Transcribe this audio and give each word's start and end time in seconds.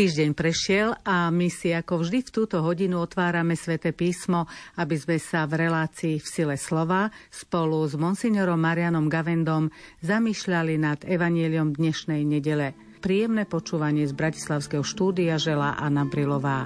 Týždeň 0.00 0.32
prešiel 0.32 0.96
a 1.04 1.28
my 1.28 1.52
si 1.52 1.76
ako 1.76 2.00
vždy 2.00 2.24
v 2.24 2.32
túto 2.32 2.64
hodinu 2.64 3.04
otvárame 3.04 3.52
sväté 3.52 3.92
písmo, 3.92 4.48
aby 4.80 4.96
sme 4.96 5.20
sa 5.20 5.44
v 5.44 5.68
relácii 5.68 6.16
v 6.16 6.24
sile 6.24 6.56
slova 6.56 7.12
spolu 7.28 7.84
s 7.84 8.00
monsignorom 8.00 8.56
Marianom 8.56 9.12
Gavendom 9.12 9.68
zamýšľali 10.00 10.80
nad 10.80 11.04
evanieliom 11.04 11.76
dnešnej 11.76 12.24
nedele. 12.24 12.72
Príjemné 13.04 13.44
počúvanie 13.44 14.08
z 14.08 14.16
Bratislavského 14.16 14.80
štúdia 14.80 15.36
želá 15.36 15.76
Anna 15.76 16.08
Brilová. 16.08 16.64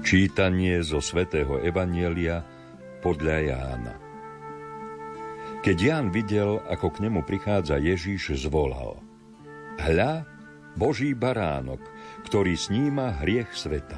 Čítanie 0.00 0.80
zo 0.80 1.04
svätého 1.04 1.60
Evanielia 1.60 2.40
podľa 3.04 3.36
Jána. 3.44 4.01
Keď 5.62 5.78
Ján 5.78 6.10
videl, 6.10 6.58
ako 6.66 6.90
k 6.90 7.06
nemu 7.06 7.22
prichádza 7.22 7.78
Ježíš, 7.78 8.34
zvolal. 8.34 8.98
Hľa, 9.78 10.26
Boží 10.74 11.14
baránok, 11.14 11.78
ktorý 12.26 12.58
sníma 12.58 13.22
hriech 13.22 13.54
sveta. 13.54 13.94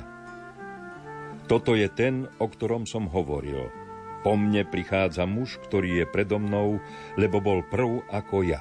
Toto 1.49 1.73
je 1.73 1.89
ten, 1.89 2.29
o 2.37 2.53
ktorom 2.53 2.85
som 2.85 3.09
hovoril. 3.09 3.73
Po 4.21 4.37
mne 4.37 4.69
prichádza 4.69 5.25
muž, 5.25 5.57
ktorý 5.65 6.05
je 6.05 6.07
predo 6.13 6.37
mnou, 6.37 6.85
lebo 7.17 7.41
bol 7.41 7.65
prv 7.65 8.05
ako 8.13 8.45
ja. 8.45 8.61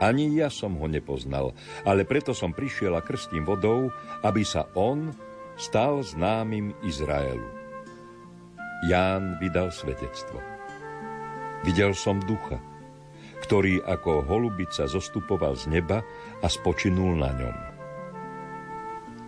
Ani 0.00 0.40
ja 0.40 0.48
som 0.48 0.80
ho 0.80 0.88
nepoznal, 0.88 1.52
ale 1.84 2.08
preto 2.08 2.32
som 2.32 2.56
prišiel 2.56 2.96
a 2.96 3.04
krstím 3.04 3.44
vodou, 3.44 3.92
aby 4.24 4.40
sa 4.40 4.72
on 4.72 5.12
stal 5.60 6.00
známym 6.00 6.72
Izraelu. 6.80 7.44
Ján 8.88 9.36
vydal 9.36 9.68
svedectvo. 9.68 10.53
Videl 11.64 11.96
som 11.96 12.20
ducha, 12.20 12.60
ktorý 13.40 13.80
ako 13.80 14.28
holubica 14.28 14.84
zostupoval 14.84 15.56
z 15.56 15.72
neba 15.72 16.04
a 16.44 16.46
spočinul 16.46 17.16
na 17.16 17.32
ňom. 17.32 17.56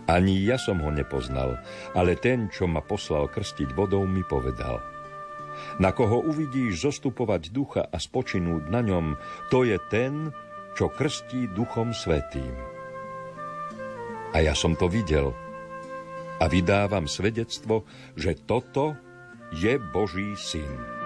Ani 0.07 0.45
ja 0.45 0.55
som 0.55 0.79
ho 0.85 0.93
nepoznal, 0.93 1.59
ale 1.91 2.15
ten, 2.15 2.47
čo 2.47 2.69
ma 2.69 2.79
poslal 2.79 3.27
krstiť 3.27 3.75
vodou, 3.75 4.07
mi 4.07 4.23
povedal. 4.23 4.79
Na 5.81 5.89
koho 5.91 6.21
uvidíš 6.23 6.85
zostupovať 6.85 7.49
ducha 7.49 7.83
a 7.89 7.97
spočinúť 7.97 8.69
na 8.69 8.85
ňom, 8.85 9.17
to 9.49 9.65
je 9.65 9.75
ten, 9.89 10.31
čo 10.77 10.93
krstí 10.93 11.49
duchom 11.51 11.91
svetým. 11.91 12.53
A 14.31 14.45
ja 14.45 14.53
som 14.53 14.77
to 14.77 14.85
videl 14.85 15.33
a 16.37 16.45
vydávam 16.45 17.09
svedectvo, 17.09 17.83
že 18.13 18.37
toto 18.45 18.93
je 19.49 19.81
Boží 19.81 20.37
syn. 20.37 20.96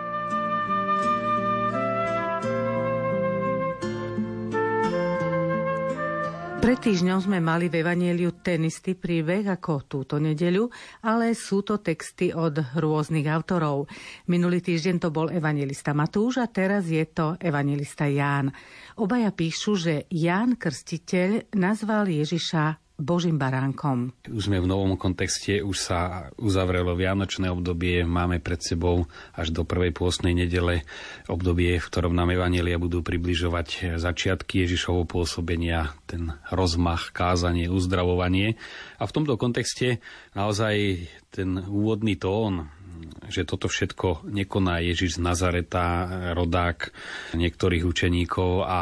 Pred 6.61 6.77
týždňom 6.77 7.25
sme 7.25 7.41
mali 7.41 7.73
v 7.73 7.81
Evangeliu 7.81 8.37
ten 8.37 8.61
istý 8.69 8.93
príbeh 8.93 9.49
ako 9.49 9.89
túto 9.89 10.21
nedeľu, 10.21 10.69
ale 11.01 11.33
sú 11.33 11.65
to 11.65 11.81
texty 11.81 12.29
od 12.29 12.53
rôznych 12.77 13.25
autorov. 13.25 13.89
Minulý 14.29 14.61
týždeň 14.61 15.01
to 15.01 15.09
bol 15.09 15.33
evangelista 15.33 15.97
Matúš 15.97 16.37
a 16.37 16.45
teraz 16.45 16.85
je 16.85 17.01
to 17.09 17.33
evangelista 17.41 18.05
Ján. 18.05 18.53
Obaja 19.01 19.33
píšu, 19.33 19.73
že 19.73 20.05
Ján 20.13 20.53
Krstiteľ 20.61 21.49
nazval 21.57 22.05
Ježiša 22.13 22.90
Božím 22.99 23.41
baránkom. 23.41 24.13
Už 24.29 24.51
sme 24.51 24.61
v 24.61 24.69
novom 24.69 24.93
kontexte, 24.99 25.63
už 25.63 25.77
sa 25.79 26.29
uzavrelo 26.37 26.93
Vianočné 26.93 27.49
obdobie, 27.49 28.05
máme 28.05 28.37
pred 28.37 28.61
sebou 28.61 29.09
až 29.33 29.49
do 29.49 29.65
prvej 29.65 29.95
pôstnej 29.95 30.37
nedele 30.37 30.85
obdobie, 31.25 31.81
v 31.81 31.89
ktorom 31.89 32.13
nám 32.13 32.35
Evanielia 32.35 32.77
budú 32.77 33.01
približovať 33.01 33.97
začiatky 33.97 34.67
Ježišovho 34.67 35.09
pôsobenia, 35.09 35.97
ten 36.05 36.35
rozmach, 36.53 37.09
kázanie, 37.15 37.71
uzdravovanie. 37.71 38.59
A 39.01 39.09
v 39.09 39.15
tomto 39.15 39.33
kontexte 39.39 40.03
naozaj 40.37 41.07
ten 41.33 41.57
úvodný 41.57 42.19
tón, 42.19 42.69
že 43.31 43.47
toto 43.47 43.65
všetko 43.65 44.29
nekoná 44.29 44.83
Ježiš 44.83 45.17
z 45.17 45.23
Nazareta, 45.23 45.85
rodák 46.37 46.93
niektorých 47.33 47.87
učeníkov 47.87 48.51
a 48.67 48.79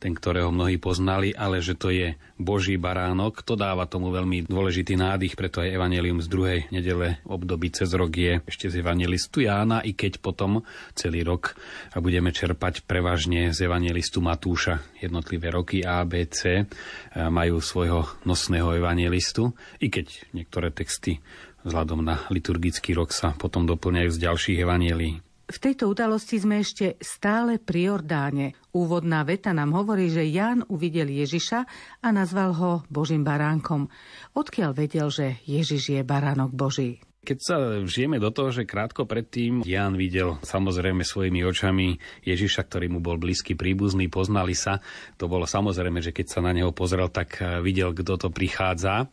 ten, 0.00 0.16
ktorého 0.16 0.48
mnohí 0.48 0.80
poznali, 0.80 1.36
ale 1.36 1.60
že 1.60 1.76
to 1.76 1.92
je 1.92 2.16
Boží 2.40 2.80
baránok, 2.80 3.44
to 3.44 3.52
dáva 3.52 3.84
tomu 3.84 4.08
veľmi 4.08 4.48
dôležitý 4.48 4.96
nádych, 4.96 5.36
preto 5.36 5.60
aj 5.60 5.76
Evangelium 5.76 6.24
z 6.24 6.28
druhej 6.32 6.58
nedele 6.72 7.20
období 7.28 7.68
cez 7.68 7.92
rok 7.92 8.08
je 8.08 8.40
ešte 8.48 8.72
z 8.72 8.80
Evangelistu 8.80 9.44
Jána, 9.44 9.84
i 9.84 9.92
keď 9.92 10.24
potom 10.24 10.64
celý 10.96 11.20
rok 11.20 11.52
budeme 12.00 12.32
čerpať 12.32 12.88
prevažne 12.88 13.52
z 13.52 13.68
Evangelistu 13.68 14.24
Matúša. 14.24 14.80
Jednotlivé 15.04 15.52
roky 15.52 15.84
A, 15.84 16.00
B, 16.08 16.24
C 16.24 16.64
majú 17.12 17.60
svojho 17.60 18.08
nosného 18.24 18.80
evangelistu, 18.80 19.52
i 19.84 19.92
keď 19.92 20.32
niektoré 20.32 20.72
texty 20.72 21.20
vzhľadom 21.60 22.00
na 22.00 22.24
liturgický 22.32 22.96
rok 22.96 23.12
sa 23.12 23.36
potom 23.36 23.68
doplňajú 23.68 24.10
z 24.16 24.18
ďalších 24.24 24.58
evanielí. 24.64 25.20
V 25.50 25.58
tejto 25.58 25.90
udalosti 25.90 26.38
sme 26.38 26.62
ešte 26.62 26.94
stále 27.02 27.58
pri 27.58 27.90
Jordáne. 27.90 28.54
Úvodná 28.70 29.26
veta 29.26 29.50
nám 29.50 29.74
hovorí, 29.74 30.06
že 30.06 30.22
Ján 30.22 30.62
uvidel 30.70 31.10
Ježiša 31.10 31.66
a 32.06 32.08
nazval 32.14 32.54
ho 32.54 32.70
Božím 32.86 33.26
baránkom. 33.26 33.90
Odkiaľ 34.38 34.70
vedel, 34.78 35.10
že 35.10 35.42
Ježiš 35.50 35.98
je 35.98 36.00
baránok 36.06 36.54
Boží? 36.54 37.02
Keď 37.20 37.38
sa 37.42 37.56
vžijeme 37.82 38.22
do 38.22 38.30
toho, 38.30 38.54
že 38.54 38.62
krátko 38.62 39.10
predtým 39.10 39.66
Ján 39.66 39.98
videl 39.98 40.38
samozrejme 40.40 41.02
svojimi 41.02 41.42
očami 41.42 41.98
Ježiša, 42.22 42.70
ktorý 42.70 42.86
mu 42.86 43.02
bol 43.02 43.18
blízky 43.18 43.58
príbuzný, 43.58 44.06
poznali 44.06 44.54
sa, 44.54 44.78
to 45.18 45.26
bolo 45.26 45.50
samozrejme, 45.50 45.98
že 45.98 46.14
keď 46.14 46.26
sa 46.30 46.40
na 46.46 46.54
neho 46.54 46.70
pozrel, 46.70 47.10
tak 47.10 47.42
videl, 47.60 47.90
kto 47.90 48.22
to 48.22 48.28
prichádza 48.30 49.10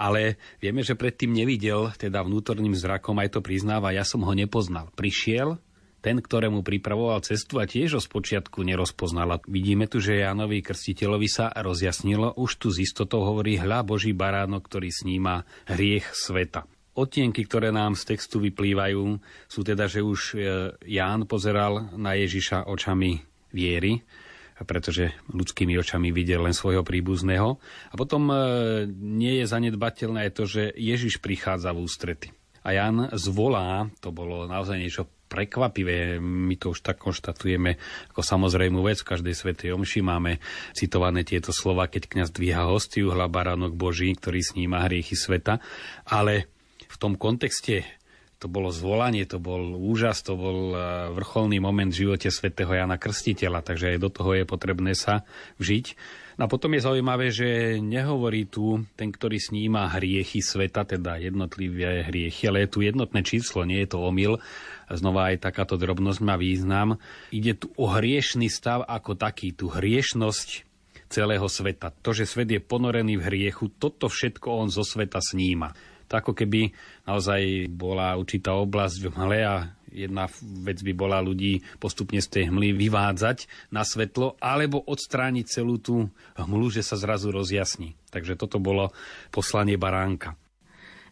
ale 0.00 0.40
vieme, 0.64 0.80
že 0.80 0.96
predtým 0.96 1.28
nevidel, 1.28 1.92
teda 1.92 2.24
vnútorným 2.24 2.72
zrakom 2.72 3.20
aj 3.20 3.36
to 3.36 3.44
priznáva, 3.44 3.92
ja 3.92 4.00
som 4.00 4.24
ho 4.24 4.32
nepoznal. 4.32 4.88
Prišiel, 4.96 5.60
ten, 6.00 6.18
ktorému 6.18 6.64
pripravoval 6.64 7.20
cestu 7.20 7.60
a 7.60 7.68
tiež 7.68 7.96
ho 7.96 8.02
spočiatku 8.02 8.64
nerozpoznala. 8.64 9.44
Vidíme 9.44 9.84
tu, 9.86 10.00
že 10.00 10.24
Jánovi 10.24 10.64
Krstiteľovi 10.64 11.28
sa 11.28 11.52
rozjasnilo, 11.52 12.40
už 12.40 12.50
tu 12.56 12.72
z 12.72 12.88
istotou 12.88 13.22
hovorí 13.22 13.60
hľa 13.60 13.84
Boží 13.84 14.16
baránok, 14.16 14.66
ktorý 14.66 14.88
sníma 14.88 15.44
hriech 15.68 16.10
sveta. 16.16 16.64
Otienky, 16.96 17.46
ktoré 17.46 17.70
nám 17.70 17.94
z 17.94 18.16
textu 18.16 18.42
vyplývajú, 18.42 19.22
sú 19.46 19.60
teda, 19.62 19.86
že 19.86 20.02
už 20.02 20.20
e, 20.34 20.36
Ján 20.90 21.24
pozeral 21.30 21.94
na 21.94 22.18
Ježiša 22.18 22.66
očami 22.66 23.22
viery, 23.54 24.02
pretože 24.66 25.16
ľudskými 25.32 25.78
očami 25.80 26.12
videl 26.12 26.44
len 26.44 26.52
svojho 26.52 26.84
príbuzného. 26.84 27.56
A 27.88 27.94
potom 27.94 28.28
e, 28.28 28.36
nie 28.90 29.40
je 29.40 29.46
zanedbateľné 29.48 30.34
to, 30.34 30.44
že 30.44 30.74
Ježiš 30.76 31.22
prichádza 31.22 31.72
v 31.72 31.86
ústrety. 31.86 32.28
A 32.60 32.76
Jan 32.76 33.08
zvolá, 33.16 33.88
to 34.04 34.12
bolo 34.12 34.44
naozaj 34.44 34.76
niečo 34.76 35.08
prekvapivé. 35.30 36.18
My 36.18 36.58
to 36.58 36.74
už 36.74 36.82
tak 36.82 36.98
konštatujeme 36.98 37.78
ako 38.10 38.26
samozrejmú 38.26 38.82
vec. 38.82 38.98
V 39.06 39.14
každej 39.14 39.34
svetej 39.38 39.70
omši 39.78 40.02
máme 40.02 40.42
citované 40.74 41.22
tieto 41.22 41.54
slova, 41.54 41.86
keď 41.86 42.10
kňaz 42.10 42.34
dvíha 42.34 42.66
hostiu, 42.66 43.14
hla 43.14 43.30
baránok 43.30 43.78
Boží, 43.78 44.10
ktorý 44.10 44.42
sníma 44.42 44.90
hriechy 44.90 45.14
sveta. 45.14 45.62
Ale 46.10 46.50
v 46.90 46.96
tom 46.98 47.14
kontexte 47.14 47.86
to 48.40 48.48
bolo 48.48 48.72
zvolanie, 48.72 49.28
to 49.28 49.36
bol 49.36 49.76
úžas, 49.76 50.24
to 50.24 50.32
bol 50.32 50.72
e, 50.72 50.76
vrcholný 51.12 51.60
moment 51.60 51.92
v 51.92 52.08
živote 52.08 52.32
svätého 52.32 52.72
Jana 52.72 52.96
Krstiteľa, 52.96 53.60
takže 53.60 53.94
aj 53.94 53.98
do 54.00 54.08
toho 54.08 54.32
je 54.32 54.48
potrebné 54.48 54.96
sa 54.96 55.28
vžiť. 55.60 55.86
No 56.40 56.48
a 56.48 56.52
potom 56.56 56.72
je 56.72 56.80
zaujímavé, 56.80 57.28
že 57.28 57.76
nehovorí 57.84 58.48
tu 58.48 58.80
ten, 58.96 59.12
ktorý 59.12 59.36
sníma 59.36 59.92
hriechy 59.92 60.40
sveta, 60.40 60.88
teda 60.88 61.20
jednotlivé 61.20 62.08
hriechy, 62.08 62.48
ale 62.48 62.64
je 62.64 62.72
tu 62.72 62.80
jednotné 62.80 63.20
číslo, 63.20 63.68
nie 63.68 63.84
je 63.84 63.92
to 63.92 64.00
omyl. 64.00 64.40
Znova 64.88 65.28
aj 65.28 65.44
takáto 65.44 65.76
drobnosť 65.76 66.24
má 66.24 66.40
význam. 66.40 66.96
Ide 67.28 67.60
tu 67.60 67.68
o 67.76 67.92
hriešný 67.92 68.48
stav 68.48 68.88
ako 68.88 69.20
taký, 69.20 69.52
tú 69.52 69.68
hriešnosť 69.68 70.64
celého 71.12 71.44
sveta. 71.44 71.92
To, 72.00 72.16
že 72.16 72.24
svet 72.24 72.48
je 72.48 72.64
ponorený 72.64 73.20
v 73.20 73.26
hriechu, 73.28 73.68
toto 73.76 74.08
všetko 74.08 74.64
on 74.64 74.72
zo 74.72 74.80
sveta 74.80 75.20
sníma. 75.20 75.76
To 76.10 76.18
ako 76.18 76.34
keby 76.34 76.74
naozaj 77.06 77.70
bola 77.70 78.18
určitá 78.18 78.52
oblasť 78.58 78.96
v 78.98 79.14
hmle 79.14 79.40
a 79.46 79.56
Jedna 79.90 80.30
vec 80.62 80.86
by 80.86 80.92
bola 80.94 81.18
ľudí 81.18 81.66
postupne 81.82 82.22
z 82.22 82.30
tej 82.30 82.44
hmly 82.48 82.78
vyvádzať 82.78 83.50
na 83.74 83.82
svetlo, 83.82 84.38
alebo 84.38 84.78
odstrániť 84.86 85.46
celú 85.50 85.82
tú 85.82 86.06
hmlu, 86.38 86.70
že 86.70 86.86
sa 86.86 86.94
zrazu 86.94 87.34
rozjasní. 87.34 87.98
Takže 88.14 88.38
toto 88.38 88.62
bolo 88.62 88.94
poslanie 89.34 89.74
baránka. 89.74 90.38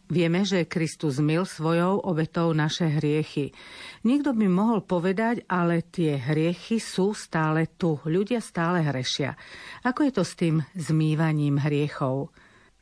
Vieme, 0.09 0.41
že 0.41 0.65
Kristus 0.65 1.21
mil 1.21 1.45
svojou 1.45 2.01
obetou 2.01 2.49
naše 2.49 2.89
hriechy. 2.89 3.53
Niekto 4.01 4.33
by 4.33 4.47
mohol 4.49 4.81
povedať, 4.81 5.45
ale 5.45 5.85
tie 5.85 6.17
hriechy 6.17 6.81
sú 6.81 7.13
stále 7.13 7.69
tu. 7.77 8.01
Ľudia 8.09 8.41
stále 8.41 8.81
hrešia. 8.81 9.37
Ako 9.85 10.09
je 10.09 10.13
to 10.15 10.23
s 10.25 10.33
tým 10.33 10.65
zmývaním 10.73 11.61
hriechov? 11.61 12.33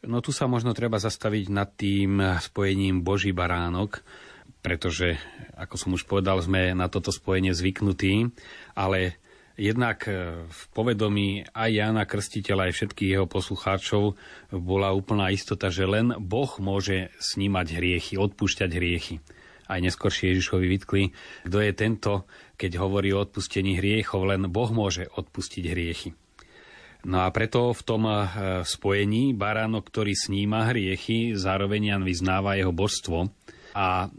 No 0.06 0.22
tu 0.22 0.30
sa 0.30 0.46
možno 0.46 0.78
treba 0.78 1.02
zastaviť 1.02 1.46
nad 1.50 1.74
tým 1.74 2.22
spojením 2.38 3.02
Boží 3.02 3.34
baránok, 3.34 4.06
pretože, 4.62 5.18
ako 5.58 5.76
som 5.80 5.90
už 5.98 6.06
povedal, 6.06 6.38
sme 6.44 6.78
na 6.78 6.86
toto 6.92 7.10
spojenie 7.10 7.56
zvyknutí, 7.56 8.30
ale 8.78 9.18
Jednak 9.58 10.06
e, 10.06 10.46
v 10.46 10.62
povedomí 10.70 11.50
aj 11.50 11.70
Jána 11.74 12.06
Krstiteľa, 12.06 12.70
aj 12.70 12.74
všetkých 12.78 13.10
jeho 13.18 13.26
poslucháčov 13.26 14.14
bola 14.54 14.94
úplná 14.94 15.34
istota, 15.34 15.74
že 15.74 15.90
len 15.90 16.14
Boh 16.22 16.54
môže 16.62 17.10
snímať 17.18 17.68
hriechy, 17.74 18.14
odpúšťať 18.22 18.70
hriechy. 18.70 19.18
Aj 19.66 19.82
neskôršie 19.82 20.32
Ježišovi 20.32 20.66
vytkli, 20.78 21.04
kto 21.50 21.58
je 21.58 21.72
tento, 21.74 22.30
keď 22.54 22.78
hovorí 22.78 23.10
o 23.18 23.26
odpustení 23.26 23.82
hriechov, 23.82 24.30
len 24.30 24.46
Boh 24.46 24.70
môže 24.70 25.10
odpustiť 25.10 25.64
hriechy. 25.74 26.14
No 27.08 27.24
a 27.24 27.32
preto 27.32 27.72
v 27.72 27.82
tom 27.88 28.04
e, 28.04 28.16
spojení 28.68 29.32
baránok, 29.32 29.88
ktorý 29.88 30.12
sníma 30.12 30.68
hriechy, 30.76 31.40
zároveň 31.40 31.96
Jan 31.96 32.04
vyznáva 32.04 32.60
jeho 32.60 32.76
božstvo. 32.76 33.32
A 33.72 34.12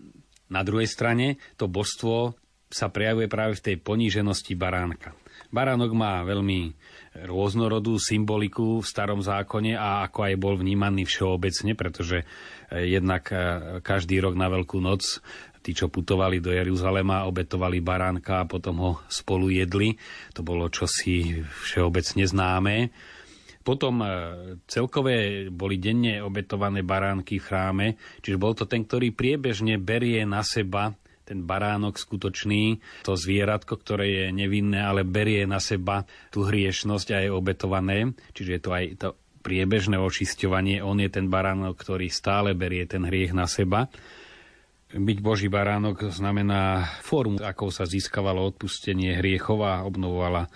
na 0.49 0.61
druhej 0.65 0.89
strane 0.89 1.37
to 1.61 1.69
božstvo 1.69 2.33
sa 2.73 2.89
prejavuje 2.89 3.29
práve 3.29 3.61
v 3.61 3.65
tej 3.65 3.77
poníženosti 3.81 4.57
baránka. 4.57 5.13
Baránok 5.49 5.97
má 5.97 6.21
veľmi 6.29 6.77
rôznorodú 7.25 7.97
symboliku 7.97 8.85
v 8.85 8.87
starom 8.87 9.25
zákone 9.25 9.75
a 9.75 10.05
ako 10.05 10.29
aj 10.29 10.35
bol 10.37 10.55
vnímaný 10.61 11.09
všeobecne, 11.09 11.73
pretože 11.73 12.25
eh, 12.25 12.85
jednak 12.85 13.33
eh, 13.33 13.39
každý 13.81 14.21
rok 14.21 14.37
na 14.37 14.53
Veľkú 14.53 14.79
noc 14.79 15.25
tí, 15.69 15.77
čo 15.77 15.93
putovali 15.93 16.41
do 16.41 16.49
Jeruzalema, 16.49 17.29
obetovali 17.29 17.85
baránka 17.85 18.41
a 18.41 18.49
potom 18.49 18.81
ho 18.81 18.93
spolu 19.13 19.53
jedli. 19.53 19.93
To 20.33 20.41
bolo 20.41 20.73
čosi 20.73 21.45
všeobecne 21.45 22.25
známe. 22.25 22.77
Potom 23.61 24.01
eh, 24.01 24.09
celkové 24.65 25.53
boli 25.53 25.77
denne 25.77 26.25
obetované 26.25 26.81
baránky 26.81 27.37
v 27.37 27.45
chráme, 27.45 27.87
čiže 28.25 28.41
bol 28.41 28.57
to 28.57 28.65
ten, 28.65 28.89
ktorý 28.89 29.13
priebežne 29.13 29.77
berie 29.77 30.25
na 30.25 30.41
seba 30.41 30.97
ten 31.29 31.45
baránok 31.45 32.01
skutočný, 32.01 32.81
to 33.05 33.13
zvieratko, 33.13 33.77
ktoré 33.77 34.07
je 34.09 34.27
nevinné, 34.33 34.81
ale 34.81 35.05
berie 35.05 35.45
na 35.45 35.61
seba 35.61 36.09
tú 36.33 36.49
hriešnosť 36.49 37.09
a 37.13 37.19
je 37.21 37.29
obetované. 37.29 38.17
Čiže 38.33 38.51
je 38.57 38.63
to 38.65 38.71
aj 38.73 38.85
to 38.97 39.09
priebežné 39.45 40.01
očisťovanie. 40.01 40.81
On 40.81 40.97
je 40.97 41.13
ten 41.13 41.29
baránok, 41.29 41.77
ktorý 41.77 42.09
stále 42.09 42.57
berie 42.57 42.89
ten 42.89 43.05
hriech 43.05 43.37
na 43.37 43.45
seba. 43.45 43.93
Byť 44.89 45.19
Boží 45.21 45.53
baránok 45.53 46.09
znamená 46.09 46.89
formu, 47.05 47.37
ako 47.37 47.69
sa 47.69 47.85
získavalo 47.85 48.41
odpustenie 48.49 49.21
hriechov 49.21 49.61
a 49.61 49.85
obnovovala 49.85 50.49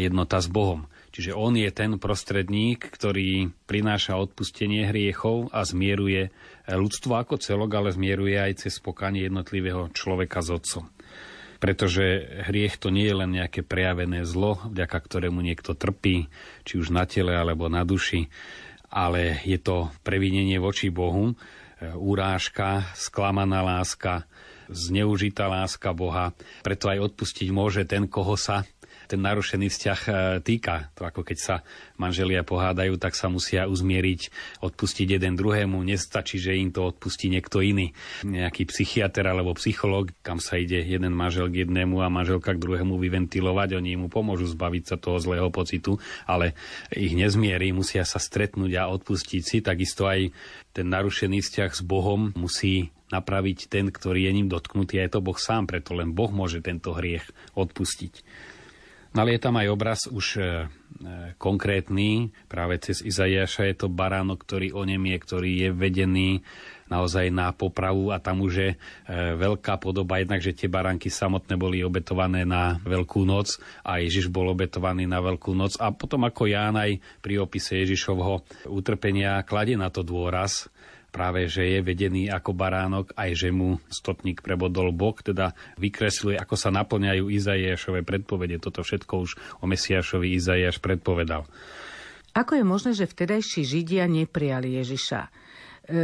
jednota 0.00 0.40
s 0.40 0.48
Bohom. 0.48 0.88
Čiže 1.12 1.36
on 1.36 1.60
je 1.60 1.68
ten 1.68 2.00
prostredník, 2.00 2.88
ktorý 2.88 3.52
prináša 3.68 4.16
odpustenie 4.16 4.88
hriechov 4.88 5.52
a 5.52 5.60
zmieruje 5.60 6.32
ľudstvo 6.72 7.20
ako 7.20 7.36
celok, 7.36 7.68
ale 7.76 7.92
zmieruje 7.92 8.36
aj 8.40 8.64
cez 8.64 8.80
pokanie 8.80 9.28
jednotlivého 9.28 9.92
človeka 9.92 10.40
s 10.40 10.56
otcom. 10.56 10.88
Pretože 11.60 12.32
hriech 12.48 12.80
to 12.80 12.88
nie 12.88 13.04
je 13.04 13.16
len 13.16 13.36
nejaké 13.36 13.60
prejavené 13.60 14.24
zlo, 14.24 14.56
vďaka 14.72 15.04
ktorému 15.04 15.44
niekto 15.44 15.76
trpí, 15.76 16.32
či 16.64 16.80
už 16.80 16.96
na 16.96 17.04
tele 17.04 17.36
alebo 17.36 17.68
na 17.68 17.84
duši, 17.84 18.32
ale 18.88 19.44
je 19.44 19.60
to 19.60 19.92
previnenie 20.00 20.56
voči 20.56 20.88
Bohu, 20.88 21.36
úrážka, 21.80 22.88
sklamaná 22.96 23.60
láska, 23.60 24.24
zneužitá 24.68 25.46
láska 25.46 25.92
Boha. 25.92 26.32
Preto 26.64 26.90
aj 26.90 27.12
odpustiť 27.12 27.48
môže 27.52 27.84
ten, 27.84 28.08
koho 28.10 28.34
sa 28.34 28.64
ten 29.06 29.22
narušený 29.22 29.70
vzťah 29.70 30.00
e, 30.06 30.10
týka. 30.42 30.90
To 30.98 31.06
ako 31.06 31.22
keď 31.22 31.38
sa 31.38 31.56
manželia 31.96 32.42
pohádajú, 32.42 32.98
tak 32.98 33.14
sa 33.14 33.30
musia 33.30 33.70
uzmieriť, 33.70 34.20
odpustiť 34.60 35.16
jeden 35.16 35.38
druhému. 35.38 35.80
Nestačí, 35.86 36.36
že 36.36 36.58
im 36.58 36.74
to 36.74 36.84
odpustí 36.84 37.30
niekto 37.30 37.62
iný. 37.62 37.94
Nejaký 38.26 38.68
psychiatr 38.68 39.24
alebo 39.26 39.54
psychológ, 39.56 40.12
kam 40.20 40.42
sa 40.42 40.58
ide 40.58 40.82
jeden 40.82 41.14
manžel 41.14 41.48
k 41.48 41.64
jednému 41.64 42.02
a 42.02 42.12
manželka 42.12 42.52
k 42.52 42.62
druhému 42.62 42.98
vyventilovať. 42.98 43.78
Oni 43.78 43.94
mu 43.94 44.10
pomôžu 44.10 44.50
zbaviť 44.50 44.82
sa 44.84 44.96
toho 44.98 45.22
zlého 45.22 45.48
pocitu, 45.48 45.96
ale 46.26 46.58
ich 46.92 47.14
nezmierí, 47.14 47.70
musia 47.70 48.04
sa 48.04 48.18
stretnúť 48.18 48.72
a 48.76 48.90
odpustiť 48.90 49.42
si. 49.42 49.62
Takisto 49.62 50.10
aj 50.10 50.34
ten 50.76 50.86
narušený 50.92 51.40
vzťah 51.40 51.70
s 51.72 51.82
Bohom 51.86 52.36
musí 52.36 52.92
napraviť 53.08 53.70
ten, 53.70 53.88
ktorý 53.88 54.26
je 54.26 54.32
ním 54.34 54.48
dotknutý. 54.50 54.98
A 54.98 55.06
je 55.06 55.14
to 55.16 55.24
Boh 55.24 55.38
sám, 55.38 55.70
preto 55.70 55.94
len 55.94 56.10
Boh 56.10 56.30
môže 56.30 56.58
tento 56.62 56.92
hriech 56.92 57.24
odpustiť. 57.54 58.26
Ale 59.16 59.32
je 59.36 59.40
tam 59.40 59.56
aj 59.56 59.68
obraz 59.72 60.00
už 60.04 60.26
e, 60.36 60.40
e, 60.40 60.46
konkrétny, 61.40 62.36
práve 62.52 62.76
cez 62.84 63.00
Izaiáša 63.00 63.64
je 63.72 63.76
to 63.80 63.88
baránok, 63.88 64.44
ktorý 64.44 64.76
onemie, 64.76 65.16
ktorý 65.16 65.66
je 65.66 65.70
vedený 65.72 66.30
naozaj 66.86 67.34
na 67.34 67.50
popravu 67.50 68.14
a 68.14 68.22
tam 68.22 68.44
už 68.44 68.52
je 68.54 68.70
e, 68.72 68.76
veľká 69.40 69.80
podoba, 69.80 70.20
jednak, 70.20 70.44
že 70.44 70.54
tie 70.54 70.68
baránky 70.70 71.08
samotné 71.08 71.56
boli 71.58 71.82
obetované 71.82 72.44
na 72.44 72.78
Veľkú 72.84 73.24
noc 73.26 73.58
a 73.82 73.98
Ježiš 73.98 74.28
bol 74.30 74.52
obetovaný 74.52 75.08
na 75.08 75.18
Veľkú 75.24 75.56
noc. 75.56 75.80
A 75.82 75.90
potom 75.90 76.28
ako 76.28 76.46
Ján 76.46 76.76
aj 76.78 77.00
pri 77.24 77.40
opise 77.42 77.82
Ježišovho 77.82 78.44
utrpenia 78.70 79.42
kladie 79.42 79.74
na 79.74 79.90
to 79.90 80.06
dôraz, 80.06 80.70
práve, 81.16 81.48
že 81.48 81.64
je 81.64 81.80
vedený 81.80 82.28
ako 82.28 82.52
baránok, 82.52 83.16
aj 83.16 83.32
že 83.32 83.48
mu 83.48 83.80
stotník 83.88 84.44
prebodol 84.44 84.92
bok, 84.92 85.24
teda 85.24 85.56
vykresluje, 85.80 86.36
ako 86.36 86.60
sa 86.60 86.68
naplňajú 86.68 87.32
Izaiášové 87.32 88.04
predpovede. 88.04 88.60
Toto 88.60 88.84
všetko 88.84 89.12
už 89.24 89.30
o 89.58 89.64
Mesiášovi 89.64 90.36
Izaiáš 90.36 90.76
predpovedal. 90.84 91.48
Ako 92.36 92.60
je 92.60 92.64
možné, 92.68 92.92
že 92.92 93.08
vtedajší 93.08 93.64
Židia 93.64 94.04
neprijali 94.04 94.76
Ježiša? 94.76 95.20
E, 95.24 95.30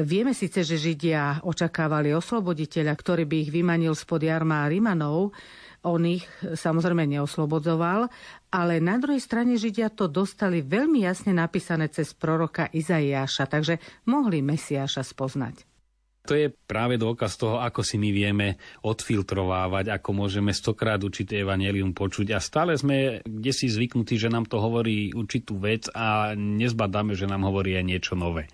vieme 0.00 0.32
síce, 0.32 0.64
že 0.64 0.80
Židia 0.80 1.44
očakávali 1.44 2.16
osloboditeľa, 2.16 2.96
ktorý 2.96 3.28
by 3.28 3.36
ich 3.44 3.50
vymanil 3.52 3.92
spod 3.92 4.24
jarma 4.24 4.64
Rimanov, 4.64 5.36
on 5.82 6.02
ich 6.06 6.26
samozrejme 6.42 7.06
neoslobodzoval, 7.10 8.06
ale 8.54 8.74
na 8.78 8.96
druhej 9.02 9.18
strane 9.22 9.58
Židia 9.58 9.90
to 9.90 10.06
dostali 10.06 10.62
veľmi 10.62 11.02
jasne 11.02 11.34
napísané 11.34 11.90
cez 11.90 12.14
proroka 12.14 12.70
Izaiáša, 12.70 13.50
takže 13.50 13.82
mohli 14.06 14.40
Mesiáša 14.40 15.02
spoznať. 15.02 15.66
To 16.22 16.38
je 16.38 16.54
práve 16.54 17.02
dôkaz 17.02 17.34
toho, 17.34 17.58
ako 17.58 17.82
si 17.82 17.98
my 17.98 18.14
vieme 18.14 18.54
odfiltrovávať, 18.86 19.90
ako 19.90 20.10
môžeme 20.14 20.54
stokrát 20.54 21.02
určité 21.02 21.42
evanelium 21.42 21.90
počuť 21.90 22.30
a 22.30 22.38
stále 22.38 22.78
sme 22.78 23.18
kde 23.26 23.50
si 23.50 23.66
zvyknutí, 23.66 24.14
že 24.14 24.30
nám 24.30 24.46
to 24.46 24.62
hovorí 24.62 25.10
určitú 25.10 25.58
vec 25.58 25.90
a 25.90 26.38
nezbadáme, 26.38 27.18
že 27.18 27.26
nám 27.26 27.42
hovorí 27.42 27.74
aj 27.74 27.84
niečo 27.90 28.14
nové 28.14 28.46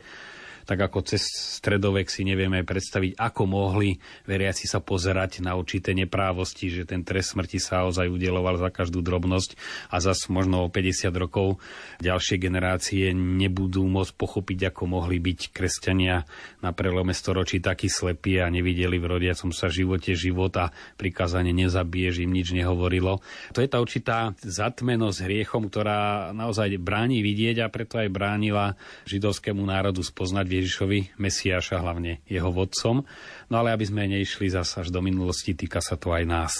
tak 0.68 0.84
ako 0.84 1.00
cez 1.00 1.24
stredovek 1.56 2.12
si 2.12 2.28
nevieme 2.28 2.60
predstaviť, 2.60 3.16
ako 3.16 3.42
mohli 3.48 3.96
veriaci 4.28 4.68
sa 4.68 4.84
pozerať 4.84 5.40
na 5.40 5.56
určité 5.56 5.96
neprávosti, 5.96 6.68
že 6.68 6.84
ten 6.84 7.00
trest 7.08 7.32
smrti 7.32 7.56
sa 7.56 7.88
ozaj 7.88 8.04
udeloval 8.12 8.60
za 8.60 8.68
každú 8.68 9.00
drobnosť 9.00 9.56
a 9.88 9.96
zas 10.04 10.28
možno 10.28 10.68
o 10.68 10.68
50 10.68 11.08
rokov 11.16 11.56
ďalšie 12.04 12.36
generácie 12.36 13.16
nebudú 13.16 13.88
môcť 13.88 14.12
pochopiť, 14.12 14.68
ako 14.68 14.82
mohli 14.92 15.16
byť 15.16 15.56
kresťania 15.56 16.28
na 16.60 16.76
prelome 16.76 17.16
storočí 17.16 17.64
takí 17.64 17.88
slepí 17.88 18.36
a 18.36 18.52
nevideli 18.52 19.00
v 19.00 19.08
rodiacom 19.08 19.56
sa 19.56 19.72
živote 19.72 20.12
život 20.12 20.52
a 20.60 20.68
prikázanie 21.00 21.56
nezabiješ 21.56 22.28
im 22.28 22.36
nič 22.36 22.52
nehovorilo. 22.52 23.24
To 23.56 23.64
je 23.64 23.72
tá 23.72 23.80
určitá 23.80 24.36
zatmenosť 24.44 25.24
hriechom, 25.24 25.72
ktorá 25.72 26.36
naozaj 26.36 26.76
bráni 26.76 27.24
vidieť 27.24 27.64
a 27.64 27.72
preto 27.72 27.96
aj 27.96 28.12
bránila 28.12 28.76
židovskému 29.08 29.64
národu 29.64 30.04
spoznať 30.04 30.57
Ježišovi 30.58 31.18
Mesiáša, 31.22 31.80
hlavne 31.80 32.20
jeho 32.26 32.50
vodcom. 32.50 33.06
No 33.48 33.54
ale 33.58 33.72
aby 33.72 33.84
sme 33.86 34.10
neišli 34.10 34.50
zase 34.50 34.84
až 34.84 34.88
do 34.90 35.00
minulosti, 35.00 35.54
týka 35.54 35.78
sa 35.78 35.94
to 35.94 36.10
aj 36.10 36.24
nás. 36.26 36.54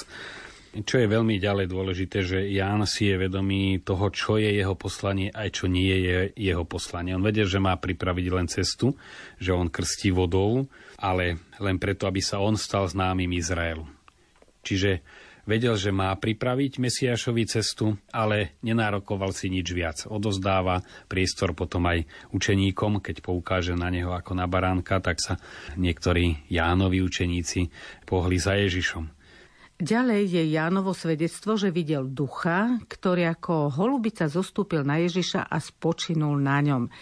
Čo 0.68 1.00
je 1.00 1.08
veľmi 1.08 1.40
ďalej 1.40 1.66
dôležité, 1.66 2.18
že 2.22 2.38
Ján 2.52 2.84
si 2.84 3.08
je 3.08 3.16
vedomý 3.16 3.80
toho, 3.80 4.12
čo 4.12 4.36
je 4.36 4.52
jeho 4.52 4.76
poslanie, 4.76 5.32
aj 5.32 5.48
čo 5.58 5.64
nie 5.64 5.96
je 6.04 6.18
jeho 6.36 6.68
poslanie. 6.68 7.16
On 7.16 7.24
vedel, 7.24 7.48
že 7.48 7.56
má 7.56 7.72
pripraviť 7.74 8.26
len 8.28 8.46
cestu, 8.52 8.92
že 9.40 9.56
on 9.56 9.72
krstí 9.72 10.12
vodou, 10.12 10.68
ale 11.00 11.40
len 11.56 11.80
preto, 11.80 12.04
aby 12.04 12.20
sa 12.20 12.38
on 12.38 12.54
stal 12.60 12.84
známym 12.84 13.32
Izraelu. 13.32 13.88
Čiže 14.60 15.00
Vedel, 15.48 15.80
že 15.80 15.88
má 15.88 16.12
pripraviť 16.12 16.76
Mesiášovi 16.76 17.48
cestu, 17.48 17.96
ale 18.12 18.60
nenárokoval 18.60 19.32
si 19.32 19.48
nič 19.48 19.72
viac. 19.72 20.04
Odozdáva 20.04 20.84
priestor 21.08 21.56
potom 21.56 21.88
aj 21.88 22.04
učeníkom, 22.36 23.00
keď 23.00 23.24
poukáže 23.24 23.72
na 23.72 23.88
neho 23.88 24.12
ako 24.12 24.36
na 24.36 24.44
baránka, 24.44 25.00
tak 25.00 25.16
sa 25.24 25.40
niektorí 25.80 26.44
Jánovi 26.52 27.00
učeníci 27.00 27.72
pohli 28.04 28.36
za 28.36 28.60
Ježišom. 28.60 29.08
Ďalej 29.80 30.36
je 30.36 30.42
Jánovo 30.52 30.92
svedectvo, 30.92 31.56
že 31.56 31.72
videl 31.72 32.04
ducha, 32.12 32.82
ktorý 32.84 33.32
ako 33.32 33.72
holubica 33.72 34.28
zostúpil 34.28 34.84
na 34.84 35.00
Ježiša 35.00 35.48
a 35.48 35.56
spočinul 35.62 36.36
na 36.36 36.60
ňom. 36.60 36.92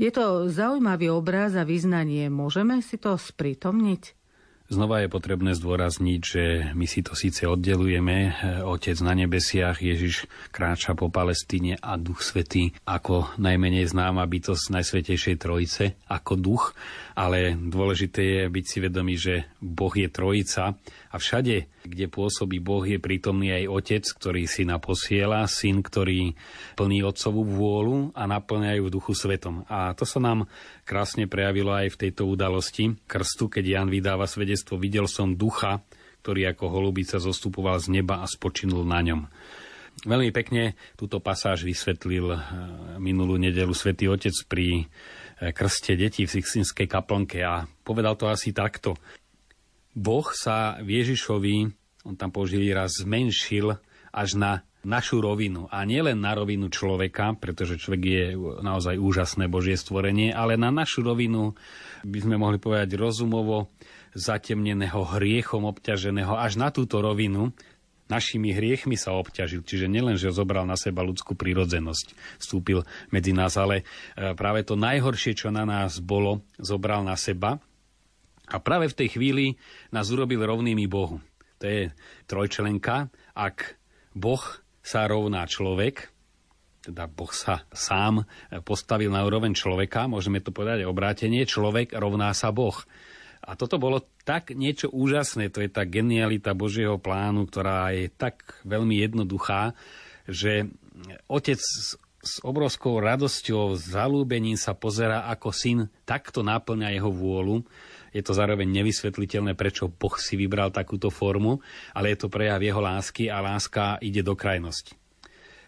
Je 0.00 0.08
to 0.08 0.48
zaujímavý 0.48 1.12
obraz 1.12 1.52
a 1.52 1.68
vyznanie. 1.68 2.32
Môžeme 2.32 2.80
si 2.80 2.96
to 2.96 3.18
sprítomniť? 3.18 4.19
Znova 4.70 5.02
je 5.02 5.10
potrebné 5.10 5.58
zdôrazniť, 5.58 6.20
že 6.22 6.44
my 6.78 6.86
si 6.86 7.02
to 7.02 7.18
síce 7.18 7.42
oddelujeme, 7.42 8.38
Otec 8.62 8.94
na 9.02 9.18
nebesiach, 9.18 9.82
Ježiš 9.82 10.30
kráča 10.54 10.94
po 10.94 11.10
Palestíne 11.10 11.74
a 11.82 11.98
Duch 11.98 12.22
Svetý 12.22 12.70
ako 12.86 13.34
najmenej 13.34 13.90
známa 13.90 14.22
bytosť 14.30 14.70
Najsvetejšej 14.70 15.36
Trojice, 15.42 15.98
ako 16.06 16.38
duch, 16.38 16.64
ale 17.18 17.58
dôležité 17.58 18.22
je 18.22 18.42
byť 18.46 18.64
si 18.70 18.78
vedomý, 18.78 19.18
že 19.18 19.50
Boh 19.58 19.90
je 19.90 20.06
Trojica 20.06 20.78
a 21.10 21.16
všade, 21.18 21.66
kde 21.82 22.06
pôsobí 22.06 22.62
Boh, 22.62 22.86
je 22.86 23.02
prítomný 23.02 23.50
aj 23.50 23.64
Otec, 23.66 24.04
ktorý 24.06 24.46
syna 24.46 24.78
posiela, 24.78 25.50
syn, 25.50 25.82
ktorý 25.82 26.38
plní 26.78 27.02
Otcovú 27.02 27.42
vôľu 27.42 28.14
a 28.14 28.30
naplňajú 28.30 28.86
duchu 28.86 29.18
svetom. 29.18 29.66
A 29.66 29.98
to 29.98 30.06
sa 30.06 30.22
nám 30.22 30.46
krásne 30.90 31.30
prejavilo 31.30 31.70
aj 31.70 31.94
v 31.94 32.00
tejto 32.02 32.26
udalosti 32.26 32.98
krstu, 33.06 33.46
keď 33.46 33.78
Jan 33.78 33.88
vydáva 33.94 34.26
svedectvo 34.26 34.74
Videl 34.74 35.06
som 35.06 35.38
ducha, 35.38 35.86
ktorý 36.26 36.50
ako 36.50 36.66
holubica 36.66 37.22
zostupoval 37.22 37.78
z 37.78 38.02
neba 38.02 38.18
a 38.18 38.26
spočinul 38.26 38.82
na 38.82 38.98
ňom. 38.98 39.30
Veľmi 40.02 40.34
pekne 40.34 40.74
túto 40.98 41.22
pasáž 41.22 41.62
vysvetlil 41.62 42.34
eh, 42.34 42.40
minulú 42.98 43.38
nedelu 43.38 43.70
svätý 43.70 44.10
Otec 44.10 44.34
pri 44.50 44.82
eh, 44.82 45.54
krste 45.54 45.94
detí 45.94 46.26
v 46.26 46.34
Sixtinskej 46.34 46.90
kaplnke 46.90 47.38
a 47.46 47.70
povedal 47.86 48.18
to 48.18 48.26
asi 48.26 48.50
takto. 48.50 48.98
Boh 49.94 50.26
sa 50.34 50.82
Ježišovi, 50.82 51.70
on 52.02 52.14
tam 52.18 52.34
použil 52.34 52.66
raz, 52.74 52.98
zmenšil 52.98 53.78
až 54.10 54.30
na 54.34 54.66
našu 54.84 55.20
rovinu. 55.20 55.68
A 55.68 55.84
nielen 55.84 56.20
na 56.24 56.32
rovinu 56.32 56.72
človeka, 56.72 57.36
pretože 57.36 57.76
človek 57.76 58.02
je 58.02 58.24
naozaj 58.64 58.96
úžasné 58.96 59.46
Božie 59.46 59.76
stvorenie, 59.76 60.32
ale 60.32 60.56
na 60.56 60.72
našu 60.72 61.04
rovinu, 61.04 61.52
by 62.04 62.18
sme 62.24 62.36
mohli 62.40 62.56
povedať 62.56 62.96
rozumovo, 62.96 63.68
zatemneného 64.16 65.06
hriechom 65.16 65.68
obťaženého 65.70 66.34
až 66.34 66.58
na 66.58 66.74
túto 66.74 66.98
rovinu, 66.98 67.54
našimi 68.10 68.50
hriechmi 68.50 68.98
sa 68.98 69.14
obťažil. 69.14 69.62
Čiže 69.62 69.86
nielen, 69.86 70.18
že 70.18 70.34
zobral 70.34 70.66
na 70.66 70.74
seba 70.74 71.06
ľudskú 71.06 71.38
prírodzenosť, 71.38 72.40
vstúpil 72.42 72.82
medzi 73.14 73.30
nás, 73.30 73.54
ale 73.54 73.86
e, 74.18 74.34
práve 74.34 74.66
to 74.66 74.74
najhoršie, 74.74 75.38
čo 75.38 75.54
na 75.54 75.62
nás 75.62 76.02
bolo, 76.02 76.42
zobral 76.58 77.06
na 77.06 77.14
seba 77.14 77.62
a 78.50 78.58
práve 78.58 78.90
v 78.90 78.98
tej 78.98 79.08
chvíli 79.14 79.54
nás 79.94 80.10
urobil 80.10 80.42
rovnými 80.42 80.90
Bohu. 80.90 81.22
To 81.62 81.64
je 81.70 81.94
trojčlenka. 82.26 83.06
Ak 83.38 83.78
Boh 84.10 84.42
sa 84.80 85.04
rovná 85.06 85.44
človek, 85.44 86.08
teda 86.80 87.04
Boh 87.06 87.28
sa 87.30 87.68
sám 87.76 88.24
postavil 88.64 89.12
na 89.12 89.20
úroveň 89.22 89.52
človeka, 89.52 90.08
môžeme 90.08 90.40
to 90.40 90.50
povedať 90.50 90.88
obrátenie, 90.88 91.44
človek 91.44 91.92
rovná 91.92 92.32
sa 92.32 92.48
Boh. 92.50 92.76
A 93.40 93.56
toto 93.56 93.80
bolo 93.80 94.04
tak 94.24 94.52
niečo 94.52 94.92
úžasné, 94.92 95.48
to 95.48 95.64
je 95.64 95.70
tá 95.72 95.84
genialita 95.88 96.52
Božieho 96.52 97.00
plánu, 97.00 97.48
ktorá 97.48 97.92
je 97.92 98.12
tak 98.12 98.60
veľmi 98.68 99.00
jednoduchá, 99.00 99.72
že 100.28 100.68
otec 101.28 101.60
s 102.20 102.36
obrovskou 102.44 103.00
radosťou, 103.00 103.80
zalúbením 103.80 104.60
sa 104.60 104.76
pozera, 104.76 105.24
ako 105.32 105.56
syn 105.56 105.88
takto 106.04 106.44
náplňa 106.44 106.92
jeho 106.92 107.08
vôľu 107.08 107.64
je 108.10 108.22
to 108.22 108.32
zároveň 108.34 108.66
nevysvetliteľné, 108.70 109.54
prečo 109.54 109.90
Boh 109.90 110.14
si 110.18 110.34
vybral 110.34 110.74
takúto 110.74 111.08
formu, 111.10 111.62
ale 111.94 112.14
je 112.14 112.26
to 112.26 112.28
prejav 112.28 112.62
jeho 112.62 112.82
lásky 112.82 113.30
a 113.30 113.42
láska 113.42 113.98
ide 114.02 114.22
do 114.22 114.34
krajnosti 114.34 115.00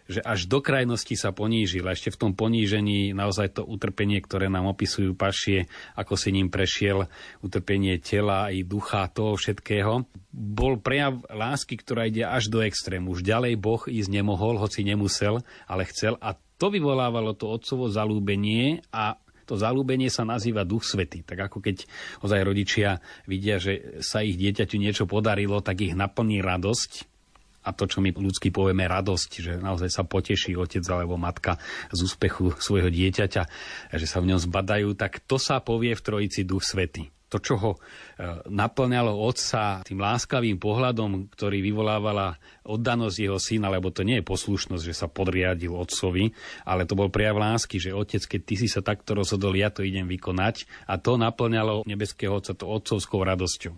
že 0.03 0.19
až 0.19 0.51
do 0.51 0.59
krajnosti 0.59 1.15
sa 1.15 1.31
ponížil. 1.31 1.87
A 1.87 1.95
ešte 1.95 2.11
v 2.11 2.19
tom 2.19 2.31
ponížení 2.35 3.15
naozaj 3.15 3.59
to 3.59 3.63
utrpenie, 3.63 4.19
ktoré 4.19 4.51
nám 4.51 4.67
opisujú 4.75 5.15
pašie, 5.15 5.71
ako 5.95 6.19
si 6.19 6.35
ním 6.35 6.51
prešiel, 6.51 7.07
utrpenie 7.39 7.99
tela 8.03 8.51
i 8.51 8.67
ducha, 8.67 9.07
toho 9.11 9.39
všetkého, 9.39 10.03
bol 10.33 10.75
prejav 10.79 11.23
lásky, 11.31 11.79
ktorá 11.79 12.09
ide 12.09 12.27
až 12.27 12.51
do 12.51 12.59
extrému. 12.59 13.15
Už 13.15 13.23
ďalej 13.23 13.55
Boh 13.59 13.83
ísť 13.87 14.09
nemohol, 14.11 14.59
hoci 14.59 14.83
nemusel, 14.83 15.39
ale 15.69 15.87
chcel. 15.87 16.19
A 16.19 16.35
to 16.59 16.67
vyvolávalo 16.67 17.35
to 17.35 17.47
otcovo 17.47 17.87
zalúbenie 17.87 18.83
a 18.91 19.19
to 19.43 19.59
zalúbenie 19.59 20.07
sa 20.07 20.23
nazýva 20.23 20.67
Duch 20.67 20.87
Svety. 20.87 21.23
Tak 21.23 21.51
ako 21.51 21.57
keď 21.59 21.87
ozaj 22.23 22.41
rodičia 22.41 23.03
vidia, 23.27 23.59
že 23.59 23.99
sa 23.99 24.23
ich 24.23 24.39
dieťaťu 24.39 24.75
niečo 24.79 25.03
podarilo, 25.05 25.59
tak 25.59 25.83
ich 25.83 25.95
naplní 25.95 26.39
radosť, 26.39 26.91
a 27.63 27.71
to, 27.71 27.87
čo 27.87 28.03
my 28.03 28.11
ľudsky 28.11 28.51
povieme 28.51 28.83
radosť, 28.83 29.31
že 29.39 29.53
naozaj 29.55 29.87
sa 29.87 30.03
poteší 30.03 30.59
otec 30.59 30.83
alebo 30.91 31.15
matka 31.15 31.55
z 31.95 31.99
úspechu 32.03 32.51
svojho 32.59 32.91
dieťaťa, 32.91 33.43
že 33.95 34.07
sa 34.07 34.19
v 34.19 34.35
ňom 34.35 34.39
zbadajú, 34.43 34.91
tak 34.99 35.23
to 35.23 35.39
sa 35.39 35.63
povie 35.63 35.95
v 35.95 36.03
Trojici 36.03 36.43
Duch 36.43 36.67
Svety 36.67 37.22
to, 37.33 37.41
čo 37.41 37.55
ho 37.57 37.71
e, 37.73 37.79
naplňalo 38.45 39.09
otca 39.09 39.81
tým 39.81 39.97
láskavým 39.97 40.61
pohľadom, 40.61 41.33
ktorý 41.33 41.65
vyvolávala 41.65 42.37
oddanosť 42.69 43.17
jeho 43.17 43.41
syna, 43.41 43.73
lebo 43.73 43.89
to 43.89 44.05
nie 44.05 44.21
je 44.21 44.29
poslušnosť, 44.29 44.83
že 44.85 44.93
sa 44.93 45.09
podriadil 45.09 45.73
otcovi, 45.73 46.29
ale 46.69 46.85
to 46.85 46.93
bol 46.93 47.09
prejav 47.09 47.41
lásky, 47.41 47.81
že 47.81 47.89
otec, 47.89 48.21
keď 48.21 48.41
ty 48.45 48.55
si 48.61 48.67
sa 48.69 48.85
takto 48.85 49.17
rozhodol, 49.17 49.57
ja 49.57 49.73
to 49.73 49.81
idem 49.81 50.05
vykonať 50.05 50.69
a 50.85 51.01
to 51.01 51.17
naplňalo 51.17 51.89
nebeského 51.89 52.37
otca 52.37 52.53
to 52.53 52.69
otcovskou 52.69 53.25
radosťou. 53.25 53.73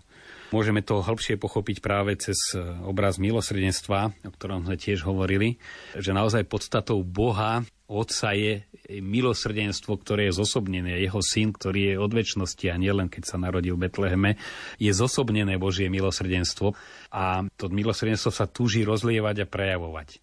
Môžeme 0.54 0.78
to 0.78 1.02
hĺbšie 1.02 1.42
pochopiť 1.42 1.82
práve 1.82 2.14
cez 2.14 2.38
e, 2.54 2.62
obraz 2.86 3.18
milosrdenstva, 3.18 4.14
o 4.26 4.30
ktorom 4.30 4.62
sme 4.62 4.78
tiež 4.78 5.02
hovorili, 5.02 5.58
že 5.98 6.14
naozaj 6.14 6.46
podstatou 6.46 7.02
Boha 7.02 7.66
Otca 7.86 8.34
je 8.34 8.66
milosrdenstvo, 8.90 9.94
ktoré 10.02 10.30
je 10.30 10.38
zosobnené. 10.38 11.02
Jeho 11.02 11.22
syn, 11.22 11.54
ktorý 11.54 11.94
je 11.94 12.02
od 12.02 12.10
väčšnosti 12.10 12.66
a 12.70 12.78
nielen 12.78 13.06
keď 13.06 13.22
sa 13.26 13.36
narodil 13.38 13.78
v 13.78 13.86
Betleheme, 13.86 14.30
je 14.78 14.90
zosobnené 14.90 15.58
Božie 15.58 15.86
milosrdenstvo 15.90 16.74
a 17.14 17.46
to 17.58 17.70
milosrdenstvo 17.70 18.30
sa 18.34 18.50
túži 18.50 18.82
rozlievať 18.82 19.46
a 19.46 19.50
prejavovať. 19.50 20.22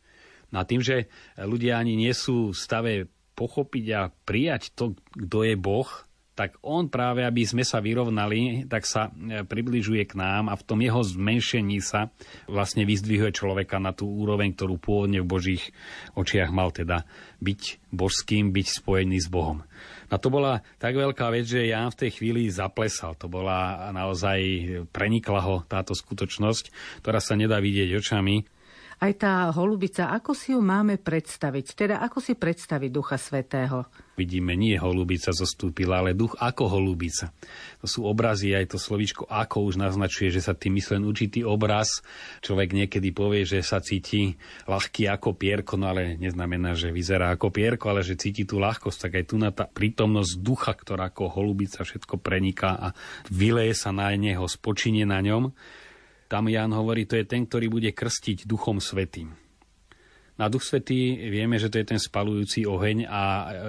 No 0.52 0.62
a 0.62 0.68
tým, 0.68 0.84
že 0.84 1.08
ľudia 1.40 1.80
ani 1.80 1.96
nie 1.96 2.12
sú 2.12 2.52
v 2.52 2.60
stave 2.60 2.94
pochopiť 3.34 3.86
a 3.96 4.12
prijať 4.12 4.76
to, 4.78 4.94
kto 5.16 5.40
je 5.48 5.56
Boh, 5.58 5.90
tak 6.34 6.58
on 6.66 6.90
práve, 6.90 7.22
aby 7.22 7.46
sme 7.46 7.62
sa 7.62 7.78
vyrovnali, 7.78 8.66
tak 8.66 8.90
sa 8.90 9.14
e, 9.14 9.46
približuje 9.46 10.02
k 10.10 10.18
nám 10.18 10.50
a 10.50 10.58
v 10.58 10.66
tom 10.66 10.82
jeho 10.82 11.06
zmenšení 11.06 11.78
sa 11.78 12.10
vlastne 12.50 12.90
vyzdvihuje 12.90 13.38
človeka 13.38 13.78
na 13.78 13.94
tú 13.94 14.10
úroveň, 14.10 14.58
ktorú 14.58 14.82
pôvodne 14.82 15.22
v 15.22 15.30
Božích 15.30 15.70
očiach 16.18 16.50
mal 16.50 16.74
teda 16.74 17.06
byť 17.38 17.94
božským, 17.94 18.50
byť 18.50 18.68
spojený 18.82 19.22
s 19.22 19.30
Bohom. 19.30 19.62
A 20.10 20.22
to 20.22 20.30
bola 20.30 20.62
tak 20.78 20.94
veľká 20.94 21.30
vec, 21.34 21.50
že 21.50 21.70
ja 21.70 21.90
v 21.90 21.98
tej 22.06 22.22
chvíli 22.22 22.50
zaplesal. 22.50 23.18
To 23.18 23.26
bola 23.26 23.90
naozaj, 23.94 24.40
prenikla 24.94 25.42
ho 25.42 25.56
táto 25.66 25.98
skutočnosť, 25.98 26.70
ktorá 27.02 27.18
sa 27.18 27.34
nedá 27.34 27.58
vidieť 27.58 27.98
očami 27.98 28.46
aj 29.04 29.12
tá 29.20 29.52
holubica, 29.52 30.16
ako 30.16 30.32
si 30.32 30.56
ju 30.56 30.64
máme 30.64 30.96
predstaviť? 30.96 31.66
Teda 31.76 31.96
ako 32.00 32.24
si 32.24 32.40
predstaviť 32.40 32.88
Ducha 32.88 33.20
Svetého? 33.20 33.84
Vidíme, 34.14 34.54
nie 34.54 34.78
holubica 34.78 35.34
zostúpila, 35.34 36.00
ale 36.00 36.14
duch 36.14 36.38
ako 36.38 36.70
holubica. 36.70 37.34
To 37.82 37.90
sú 37.90 38.06
obrazy, 38.06 38.54
aj 38.54 38.72
to 38.72 38.78
slovíčko 38.78 39.26
ako 39.26 39.74
už 39.74 39.82
naznačuje, 39.82 40.30
že 40.30 40.46
sa 40.46 40.54
tým 40.54 40.78
myslen 40.78 41.02
určitý 41.02 41.42
obraz. 41.42 42.06
Človek 42.46 42.78
niekedy 42.78 43.10
povie, 43.10 43.44
že 43.44 43.66
sa 43.66 43.82
cíti 43.82 44.38
ľahký 44.70 45.10
ako 45.10 45.34
pierko, 45.34 45.76
no 45.82 45.90
ale 45.90 46.14
neznamená, 46.16 46.78
že 46.78 46.94
vyzerá 46.94 47.34
ako 47.34 47.50
pierko, 47.50 47.90
ale 47.90 48.06
že 48.06 48.16
cíti 48.16 48.46
tú 48.46 48.62
ľahkosť. 48.62 49.10
Tak 49.10 49.12
aj 49.18 49.26
tu 49.26 49.36
na 49.42 49.50
tá 49.50 49.66
prítomnosť 49.66 50.32
ducha, 50.40 50.78
ktorá 50.78 51.10
ako 51.10 51.34
holubica 51.34 51.82
všetko 51.82 52.22
preniká 52.22 52.78
a 52.78 52.88
vyleje 53.34 53.74
sa 53.74 53.90
na 53.90 54.14
neho, 54.14 54.46
spočinie 54.46 55.10
na 55.10 55.20
ňom 55.26 55.52
tam 56.34 56.50
Jan 56.50 56.74
hovorí, 56.74 57.06
to 57.06 57.14
je 57.14 57.30
ten, 57.30 57.46
ktorý 57.46 57.70
bude 57.70 57.94
krstiť 57.94 58.50
Duchom 58.50 58.82
Svetým. 58.82 59.38
Na 60.34 60.50
Duch 60.50 60.66
Svetý 60.66 61.30
vieme, 61.30 61.62
že 61.62 61.70
to 61.70 61.78
je 61.78 61.94
ten 61.94 62.02
spalujúci 62.02 62.66
oheň 62.66 63.06
a 63.06 63.22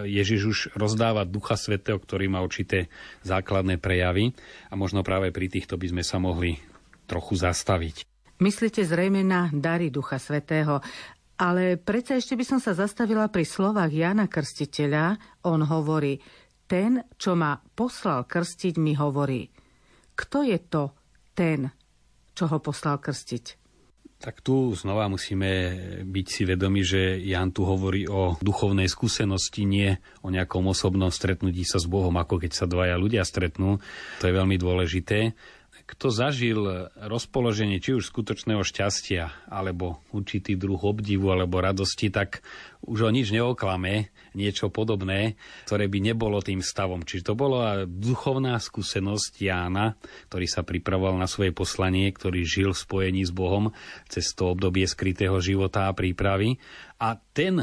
Ježiš 0.08 0.40
už 0.48 0.58
rozdáva 0.72 1.28
Ducha 1.28 1.60
Svetého, 1.60 2.00
ktorý 2.00 2.32
má 2.32 2.40
určité 2.40 2.88
základné 3.20 3.76
prejavy 3.76 4.32
a 4.72 4.80
možno 4.80 5.04
práve 5.04 5.28
pri 5.28 5.52
týchto 5.52 5.76
by 5.76 5.92
sme 5.92 6.00
sa 6.00 6.16
mohli 6.16 6.56
trochu 7.04 7.36
zastaviť. 7.36 8.08
Myslíte 8.40 8.80
zrejme 8.80 9.20
na 9.20 9.52
dary 9.52 9.92
Ducha 9.92 10.16
Svetého, 10.16 10.80
ale 11.36 11.76
predsa 11.76 12.16
ešte 12.16 12.32
by 12.32 12.48
som 12.48 12.64
sa 12.64 12.72
zastavila 12.72 13.28
pri 13.28 13.44
slovách 13.44 13.92
Jana 13.92 14.24
Krstiteľa. 14.24 15.20
On 15.44 15.60
hovorí, 15.60 16.16
ten, 16.64 17.04
čo 17.20 17.36
ma 17.36 17.60
poslal 17.60 18.24
krstiť, 18.24 18.80
mi 18.80 18.96
hovorí. 18.96 19.52
Kto 20.16 20.48
je 20.48 20.58
to 20.64 20.96
ten, 21.36 21.68
čo 22.34 22.50
ho 22.50 22.58
poslal 22.58 22.98
krstiť. 22.98 23.64
Tak 24.14 24.40
tu 24.40 24.72
znova 24.72 25.10
musíme 25.10 25.74
byť 26.06 26.26
si 26.30 26.42
vedomi, 26.48 26.80
že 26.80 27.20
Jan 27.20 27.52
tu 27.52 27.66
hovorí 27.68 28.08
o 28.08 28.40
duchovnej 28.40 28.88
skúsenosti, 28.88 29.68
nie 29.68 30.00
o 30.24 30.32
nejakom 30.32 30.64
osobnom 30.64 31.12
stretnutí 31.12 31.66
sa 31.66 31.76
s 31.76 31.84
Bohom, 31.84 32.14
ako 32.16 32.40
keď 32.40 32.52
sa 32.56 32.64
dvaja 32.64 32.96
ľudia 32.96 33.20
stretnú. 33.26 33.84
To 34.20 34.24
je 34.24 34.32
veľmi 34.32 34.56
dôležité. 34.56 35.36
Kto 35.84 36.08
zažil 36.08 36.88
rozpoloženie 36.96 37.82
či 37.82 37.98
už 37.98 38.08
skutočného 38.08 38.62
šťastia, 38.64 39.50
alebo 39.50 40.00
určitý 40.14 40.56
druh 40.56 40.80
obdivu 40.80 41.28
alebo 41.34 41.60
radosti, 41.60 42.08
tak 42.08 42.40
už 42.84 43.08
o 43.08 43.10
nič 43.10 43.34
neoklame, 43.34 44.14
niečo 44.32 44.72
podobné, 44.72 45.36
ktoré 45.68 45.90
by 45.90 45.98
nebolo 46.00 46.40
tým 46.40 46.64
stavom. 46.64 47.04
Čiže 47.04 47.32
to 47.32 47.34
bola 47.36 47.84
duchovná 47.84 48.56
skúsenosť 48.56 49.32
Jána, 49.40 50.00
ktorý 50.32 50.46
sa 50.48 50.64
pripravoval 50.64 51.20
na 51.20 51.28
svoje 51.28 51.52
poslanie, 51.52 52.08
ktorý 52.08 52.46
žil 52.46 52.70
v 52.72 52.82
spojení 52.82 53.22
s 53.26 53.32
Bohom 53.34 53.74
cez 54.08 54.32
to 54.32 54.56
obdobie 54.56 54.88
skrytého 54.88 55.36
života 55.42 55.90
a 55.90 55.96
prípravy. 55.96 56.56
A 57.00 57.18
ten, 57.18 57.60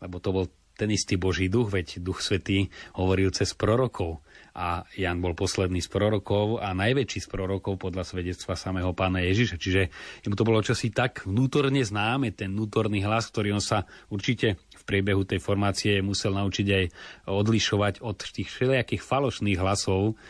lebo 0.00 0.16
to 0.22 0.30
bol 0.32 0.46
ten 0.76 0.88
istý 0.88 1.20
Boží 1.20 1.46
duch, 1.52 1.70
veď 1.70 2.00
Duch 2.00 2.24
Svetý 2.24 2.72
hovoril 2.96 3.30
cez 3.30 3.52
prorokov 3.52 4.24
a 4.52 4.84
Jan 4.96 5.24
bol 5.24 5.32
posledný 5.32 5.80
z 5.80 5.88
prorokov 5.88 6.60
a 6.60 6.76
najväčší 6.76 7.24
z 7.24 7.28
prorokov 7.28 7.80
podľa 7.80 8.04
svedectva 8.04 8.52
samého 8.52 8.92
pána 8.92 9.24
Ježiša. 9.24 9.56
Čiže 9.56 9.82
mu 10.28 10.36
to 10.36 10.44
bolo 10.44 10.60
čosi 10.60 10.92
tak 10.92 11.24
vnútorne 11.24 11.80
známe, 11.80 12.36
ten 12.36 12.52
vnútorný 12.52 13.00
hlas, 13.04 13.32
ktorý 13.32 13.56
on 13.56 13.64
sa 13.64 13.88
určite 14.12 14.60
v 14.60 14.82
priebehu 14.84 15.24
tej 15.24 15.40
formácie 15.40 16.04
musel 16.04 16.36
naučiť 16.36 16.66
aj 16.68 16.84
odlišovať 17.32 18.04
od 18.04 18.18
tých 18.20 18.48
všelijakých 18.52 19.00
falošných 19.00 19.60
hlasov, 19.60 20.20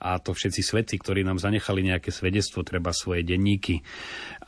a 0.00 0.16
to 0.16 0.32
všetci 0.32 0.64
svedci, 0.64 0.96
ktorí 0.96 1.20
nám 1.20 1.36
zanechali 1.36 1.84
nejaké 1.84 2.08
svedectvo, 2.08 2.64
treba 2.64 2.88
svoje 2.96 3.20
denníky, 3.20 3.84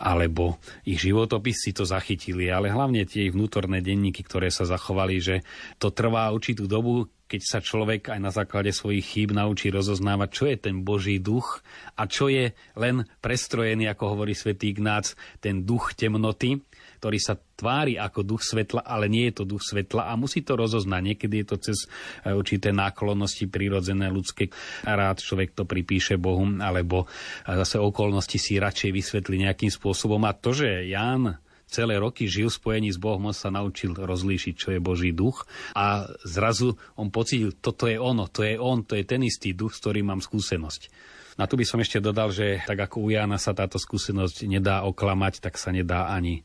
alebo 0.01 0.57
ich 0.89 0.97
životopisy 1.05 1.77
to 1.77 1.85
zachytili, 1.85 2.49
ale 2.49 2.73
hlavne 2.73 3.05
tie 3.05 3.29
vnútorné 3.29 3.85
denníky, 3.85 4.25
ktoré 4.25 4.49
sa 4.49 4.65
zachovali, 4.65 5.21
že 5.21 5.45
to 5.77 5.93
trvá 5.93 6.33
určitú 6.33 6.65
dobu, 6.65 7.05
keď 7.33 7.43
sa 7.49 7.65
človek 7.65 8.13
aj 8.13 8.21
na 8.21 8.29
základe 8.29 8.69
svojich 8.77 9.17
chýb 9.17 9.33
naučí 9.33 9.73
rozoznávať, 9.73 10.29
čo 10.29 10.45
je 10.53 10.57
ten 10.61 10.85
Boží 10.85 11.17
duch 11.17 11.65
a 11.97 12.05
čo 12.05 12.29
je 12.29 12.53
len 12.77 13.09
prestrojený, 13.25 13.89
ako 13.89 14.13
hovorí 14.13 14.37
svätý 14.37 14.77
Ignác, 14.77 15.17
ten 15.41 15.65
duch 15.65 15.97
temnoty, 15.97 16.61
ktorý 17.01 17.17
sa 17.17 17.41
tvári 17.41 17.97
ako 17.97 18.21
duch 18.21 18.45
svetla, 18.45 18.85
ale 18.85 19.09
nie 19.09 19.33
je 19.33 19.41
to 19.41 19.49
duch 19.49 19.65
svetla 19.65 20.13
a 20.13 20.21
musí 20.21 20.45
to 20.45 20.61
rozoznať. 20.61 21.01
Niekedy 21.01 21.35
je 21.41 21.47
to 21.49 21.57
cez 21.57 21.89
e, 22.23 22.37
určité 22.37 22.69
náklonnosti 22.69 23.49
prírodzené 23.49 24.13
ľudské. 24.13 24.53
Rád 24.85 25.25
človek 25.25 25.57
to 25.57 25.65
pripíše 25.65 26.21
Bohu, 26.21 26.45
alebo 26.61 27.09
zase 27.49 27.81
okolnosti 27.81 28.37
si 28.37 28.61
radšej 28.61 28.93
vysvetlí 28.93 29.41
nejakým 29.41 29.73
spôsobom. 29.73 30.21
A 30.29 30.37
to, 30.37 30.53
že 30.53 30.85
Ján 30.85 31.41
celé 31.73 31.97
roky 31.97 32.29
žil 32.29 32.53
v 32.53 32.59
spojení 32.61 32.93
s 32.93 33.01
Bohom, 33.01 33.33
on 33.33 33.37
sa 33.37 33.49
naučil 33.49 33.97
rozlíšiť, 33.97 34.55
čo 34.55 34.69
je 34.77 34.81
Boží 34.85 35.17
duch 35.17 35.49
a 35.73 36.05
zrazu 36.29 36.77
on 37.01 37.09
pocítil, 37.09 37.57
toto 37.57 37.89
je 37.89 37.97
ono, 37.97 38.29
to 38.29 38.45
je 38.45 38.61
on, 38.61 38.85
to 38.85 39.01
je 39.01 39.09
ten 39.09 39.25
istý 39.25 39.57
duch, 39.57 39.73
s 39.73 39.81
ktorým 39.81 40.13
mám 40.13 40.21
skúsenosť. 40.21 40.93
A 41.41 41.49
tu 41.49 41.57
by 41.57 41.65
som 41.65 41.81
ešte 41.81 41.97
dodal, 41.97 42.29
že 42.29 42.61
tak 42.69 42.77
ako 42.77 43.09
u 43.09 43.17
Jána 43.17 43.41
sa 43.41 43.57
táto 43.57 43.81
skúsenosť 43.81 44.45
nedá 44.45 44.85
oklamať, 44.85 45.41
tak 45.41 45.57
sa 45.57 45.73
nedá 45.73 46.13
ani 46.13 46.45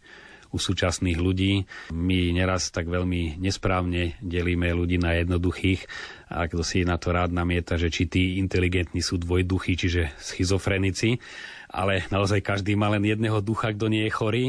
u 0.51 0.57
súčasných 0.57 1.19
ľudí. 1.19 1.67
My 1.91 2.31
neraz 2.31 2.72
tak 2.72 2.88
veľmi 2.88 3.36
nesprávne 3.39 4.15
delíme 4.24 4.72
ľudí 4.72 4.96
na 4.96 5.19
jednoduchých 5.19 5.84
a 6.31 6.48
kto 6.48 6.63
si 6.63 6.88
na 6.88 6.96
to 6.96 7.12
rád 7.12 7.36
namieta, 7.36 7.75
že 7.75 7.91
či 7.91 8.07
tí 8.07 8.24
inteligentní 8.39 9.03
sú 9.03 9.19
dvojduchy, 9.19 9.75
čiže 9.75 10.15
schizofrenici, 10.19 11.19
ale 11.67 12.07
naozaj 12.07 12.39
každý 12.43 12.79
má 12.79 12.88
len 12.88 13.03
jedného 13.03 13.43
ducha, 13.43 13.75
kto 13.75 13.91
nie 13.91 14.07
je 14.07 14.15
chorý, 14.15 14.46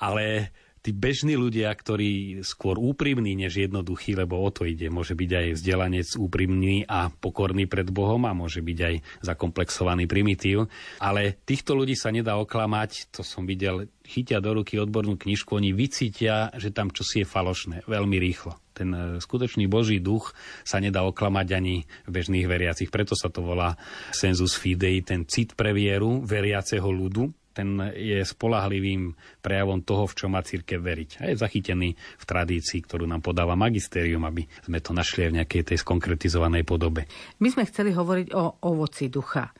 ale 0.00 0.50
tí 0.80 0.96
bežní 0.96 1.36
ľudia, 1.36 1.68
ktorí 1.68 2.40
skôr 2.40 2.80
úprimní 2.80 3.36
než 3.36 3.68
jednoduchí, 3.68 4.16
lebo 4.16 4.40
o 4.40 4.48
to 4.48 4.64
ide. 4.64 4.88
Môže 4.88 5.12
byť 5.12 5.30
aj 5.30 5.46
vzdelanec 5.60 6.08
úprimný 6.16 6.88
a 6.88 7.12
pokorný 7.12 7.68
pred 7.68 7.88
Bohom 7.92 8.24
a 8.24 8.32
môže 8.32 8.64
byť 8.64 8.78
aj 8.80 8.94
zakomplexovaný 9.20 10.08
primitív. 10.08 10.72
Ale 11.04 11.36
týchto 11.44 11.76
ľudí 11.76 11.92
sa 11.92 12.08
nedá 12.08 12.40
oklamať, 12.40 13.12
to 13.12 13.20
som 13.20 13.44
videl, 13.44 13.92
chytia 14.08 14.40
do 14.40 14.56
ruky 14.56 14.80
odbornú 14.80 15.20
knižku, 15.20 15.52
oni 15.52 15.76
vycítia, 15.76 16.48
že 16.56 16.72
tam 16.72 16.88
čosi 16.90 17.22
je 17.22 17.26
falošné 17.28 17.76
veľmi 17.84 18.16
rýchlo. 18.16 18.56
Ten 18.72 18.90
e, 18.96 19.00
skutočný 19.20 19.68
Boží 19.68 20.00
duch 20.00 20.32
sa 20.64 20.80
nedá 20.80 21.04
oklamať 21.04 21.46
ani 21.52 21.84
v 22.08 22.10
bežných 22.10 22.48
veriacich. 22.48 22.88
Preto 22.88 23.12
sa 23.12 23.28
to 23.28 23.44
volá 23.44 23.76
sensus 24.10 24.56
fidei, 24.56 25.04
ten 25.04 25.28
cit 25.28 25.52
pre 25.52 25.76
vieru 25.76 26.24
veriaceho 26.24 26.88
ľudu, 26.88 27.28
ten 27.50 27.92
je 27.94 28.22
spolahlivým 28.22 29.14
prejavom 29.42 29.82
toho, 29.82 30.06
v 30.06 30.16
čo 30.16 30.26
má 30.30 30.40
církev 30.40 30.78
veriť. 30.78 31.10
A 31.20 31.22
je 31.30 31.40
zachytený 31.40 31.94
v 31.96 32.24
tradícii, 32.24 32.80
ktorú 32.86 33.06
nám 33.06 33.20
podáva 33.20 33.58
magistérium, 33.58 34.22
aby 34.26 34.46
sme 34.62 34.78
to 34.78 34.94
našli 34.94 35.26
aj 35.26 35.30
v 35.30 35.38
nejakej 35.42 35.62
tej 35.74 35.78
skonkretizovanej 35.82 36.62
podobe. 36.62 37.10
My 37.42 37.48
sme 37.50 37.66
chceli 37.66 37.90
hovoriť 37.90 38.28
o 38.34 38.64
ovoci 38.70 39.10
ducha. 39.10 39.50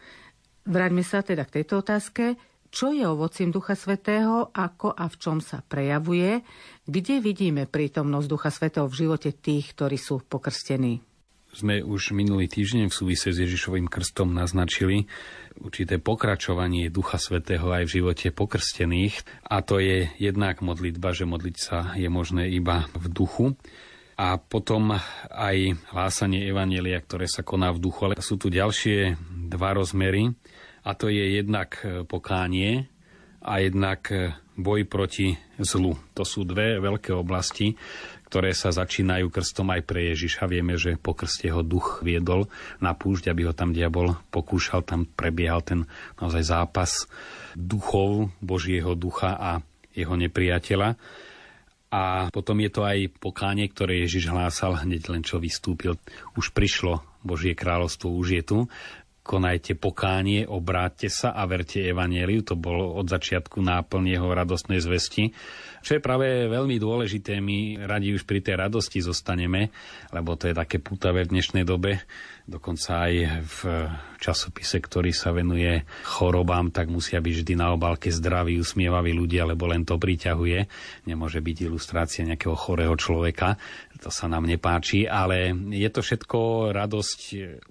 Vráťme 0.67 1.03
sa 1.03 1.25
teda 1.25 1.43
k 1.49 1.63
tejto 1.63 1.83
otázke. 1.83 2.39
Čo 2.71 2.95
je 2.95 3.03
ovocím 3.03 3.51
Ducha 3.51 3.75
Svetého, 3.75 4.55
ako 4.55 4.95
a 4.95 5.11
v 5.11 5.17
čom 5.19 5.43
sa 5.43 5.59
prejavuje, 5.59 6.47
kde 6.87 7.19
vidíme 7.19 7.67
prítomnosť 7.67 8.27
Ducha 8.31 8.51
Svetého 8.55 8.87
v 8.87 8.95
živote 8.95 9.35
tých, 9.35 9.75
ktorí 9.75 9.99
sú 9.99 10.23
pokrstení? 10.23 11.03
sme 11.51 11.83
už 11.83 12.15
minulý 12.15 12.47
týždeň 12.47 12.87
v 12.91 12.95
súvise 12.95 13.35
s 13.35 13.43
Ježišovým 13.43 13.91
krstom 13.91 14.31
naznačili 14.31 15.11
určité 15.59 15.99
pokračovanie 15.99 16.93
Ducha 16.93 17.19
Svetého 17.19 17.67
aj 17.75 17.91
v 17.91 17.95
živote 17.99 18.29
pokrstených. 18.31 19.47
A 19.51 19.65
to 19.67 19.83
je 19.83 20.07
jednak 20.23 20.63
modlitba, 20.63 21.11
že 21.11 21.27
modliť 21.27 21.57
sa 21.59 21.97
je 21.99 22.07
možné 22.07 22.47
iba 22.55 22.87
v 22.95 23.07
duchu. 23.11 23.47
A 24.21 24.37
potom 24.37 24.95
aj 25.33 25.57
hlásanie 25.97 26.45
Evanelia, 26.45 27.01
ktoré 27.01 27.25
sa 27.25 27.41
koná 27.43 27.73
v 27.73 27.83
duchu. 27.83 28.07
Ale 28.07 28.21
sú 28.21 28.37
tu 28.37 28.53
ďalšie 28.53 29.17
dva 29.49 29.75
rozmery. 29.75 30.31
A 30.85 30.95
to 30.95 31.09
je 31.09 31.41
jednak 31.41 31.81
pokánie 32.07 32.89
a 33.41 33.65
jednak 33.65 34.07
boj 34.61 34.85
proti 34.85 35.33
zlu. 35.57 35.97
To 36.13 36.23
sú 36.29 36.45
dve 36.45 36.77
veľké 36.77 37.17
oblasti, 37.17 37.73
ktoré 38.31 38.55
sa 38.55 38.71
začínajú 38.71 39.27
krstom 39.27 39.75
aj 39.75 39.83
pre 39.83 40.15
Ježiša. 40.15 40.47
Vieme, 40.47 40.79
že 40.79 40.95
po 40.95 41.19
krste 41.19 41.51
ho 41.51 41.67
duch 41.67 41.99
viedol 42.07 42.47
na 42.79 42.95
púšť, 42.95 43.27
aby 43.27 43.51
ho 43.51 43.53
tam 43.53 43.75
diabol 43.75 44.15
pokúšal. 44.31 44.87
Tam 44.87 45.03
prebiehal 45.03 45.67
ten 45.67 45.91
naozaj 46.23 46.47
zápas 46.47 47.11
duchov, 47.59 48.31
Božieho 48.39 48.95
ducha 48.95 49.35
a 49.35 49.51
jeho 49.91 50.15
nepriateľa. 50.15 50.95
A 51.91 52.31
potom 52.31 52.63
je 52.63 52.71
to 52.71 52.87
aj 52.87 53.11
pokánie, 53.19 53.67
ktoré 53.67 54.07
Ježiš 54.07 54.31
hlásal 54.31 54.79
hneď 54.79 55.11
len 55.11 55.27
čo 55.27 55.43
vystúpil. 55.43 55.99
Už 56.39 56.55
prišlo 56.55 57.03
Božie 57.27 57.59
kráľovstvo, 57.59 58.15
už 58.15 58.29
je 58.39 58.43
tu 58.47 58.59
konajte 59.21 59.79
pokánie, 59.79 60.43
obráťte 60.49 61.07
sa 61.07 61.31
a 61.31 61.47
verte 61.47 61.79
evanieliu. 61.79 62.43
To 62.51 62.59
bolo 62.59 62.99
od 62.99 63.07
začiatku 63.07 63.63
náplň 63.63 64.19
jeho 64.19 64.27
radostnej 64.27 64.83
zvesti. 64.83 65.31
Čo 65.81 65.97
je 65.97 66.05
práve 66.05 66.45
veľmi 66.45 66.77
dôležité, 66.77 67.41
my 67.41 67.89
radi 67.89 68.13
už 68.13 68.29
pri 68.29 68.45
tej 68.45 68.61
radosti 68.61 69.01
zostaneme, 69.01 69.73
lebo 70.13 70.37
to 70.37 70.53
je 70.53 70.55
také 70.55 70.77
putavé 70.77 71.25
v 71.25 71.33
dnešnej 71.33 71.65
dobe. 71.65 72.05
Dokonca 72.45 73.09
aj 73.09 73.15
v 73.47 73.59
časopise, 74.21 74.77
ktorý 74.77 75.15
sa 75.15 75.33
venuje 75.33 75.87
chorobám, 76.05 76.69
tak 76.69 76.93
musia 76.93 77.23
byť 77.25 77.35
vždy 77.41 77.55
na 77.57 77.73
obálke 77.73 78.13
zdraví, 78.13 78.61
usmievaví 78.61 79.17
ľudia, 79.17 79.49
lebo 79.49 79.71
len 79.71 79.89
to 79.89 79.97
priťahuje. 79.97 80.69
Nemôže 81.09 81.41
byť 81.41 81.57
ilustrácia 81.65 82.29
nejakého 82.29 82.59
chorého 82.59 82.93
človeka. 83.01 83.57
To 84.05 84.13
sa 84.13 84.29
nám 84.29 84.45
nepáči, 84.45 85.09
ale 85.09 85.57
je 85.73 85.89
to 85.89 86.05
všetko 86.05 86.71
radosť 86.77 87.21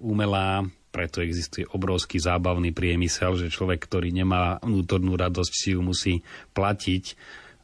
umelá, 0.02 0.66
preto 0.90 1.22
existuje 1.22 1.62
obrovský 1.70 2.18
zábavný 2.18 2.74
priemysel, 2.74 3.38
že 3.38 3.54
človek, 3.54 3.86
ktorý 3.86 4.10
nemá 4.10 4.58
vnútornú 4.58 5.14
radosť, 5.14 5.52
si 5.54 5.68
ju 5.78 5.80
musí 5.86 6.14
platiť 6.50 7.04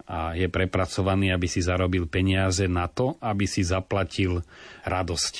a 0.07 0.38
je 0.38 0.47
prepracovaný, 0.47 1.35
aby 1.35 1.51
si 1.51 1.61
zarobil 1.61 2.07
peniaze 2.07 2.71
na 2.71 2.87
to, 2.87 3.19
aby 3.19 3.45
si 3.45 3.66
zaplatil 3.66 4.42
radosť. 4.87 5.35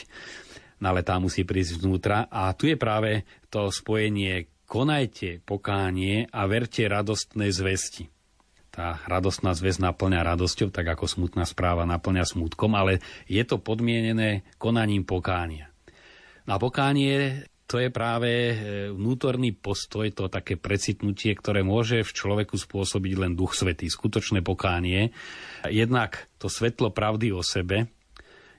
No 0.83 0.93
ale 0.93 1.07
tá 1.07 1.17
musí 1.17 1.47
prísť 1.47 1.81
vnútra 1.81 2.27
a 2.29 2.53
tu 2.53 2.69
je 2.69 2.77
práve 2.77 3.25
to 3.49 3.73
spojenie 3.73 4.51
konajte 4.67 5.41
pokánie 5.47 6.27
a 6.35 6.45
verte 6.51 6.85
radostnej 6.85 7.55
zvesti. 7.55 8.11
Tá 8.75 9.01
radostná 9.09 9.57
zväzť 9.57 9.89
naplňa 9.89 10.21
radosťou, 10.37 10.69
tak 10.69 10.85
ako 10.85 11.09
smutná 11.09 11.49
správa 11.49 11.89
naplňa 11.89 12.29
smutkom, 12.29 12.77
ale 12.77 13.01
je 13.25 13.41
to 13.41 13.57
podmienené 13.57 14.45
konaním 14.61 15.07
pokánia. 15.07 15.73
Na 16.45 16.61
pokánie 16.61 17.49
to 17.67 17.83
je 17.83 17.91
práve 17.91 18.31
e, 18.31 18.55
vnútorný 18.95 19.51
postoj, 19.51 20.07
to 20.15 20.31
také 20.31 20.55
precitnutie, 20.55 21.35
ktoré 21.35 21.67
môže 21.67 22.07
v 22.07 22.15
človeku 22.15 22.55
spôsobiť 22.55 23.13
len 23.19 23.33
duch 23.35 23.59
svetý, 23.59 23.91
skutočné 23.91 24.41
pokánie. 24.47 25.11
Jednak 25.67 26.31
to 26.39 26.47
svetlo 26.47 26.95
pravdy 26.95 27.35
o 27.35 27.43
sebe, 27.43 27.91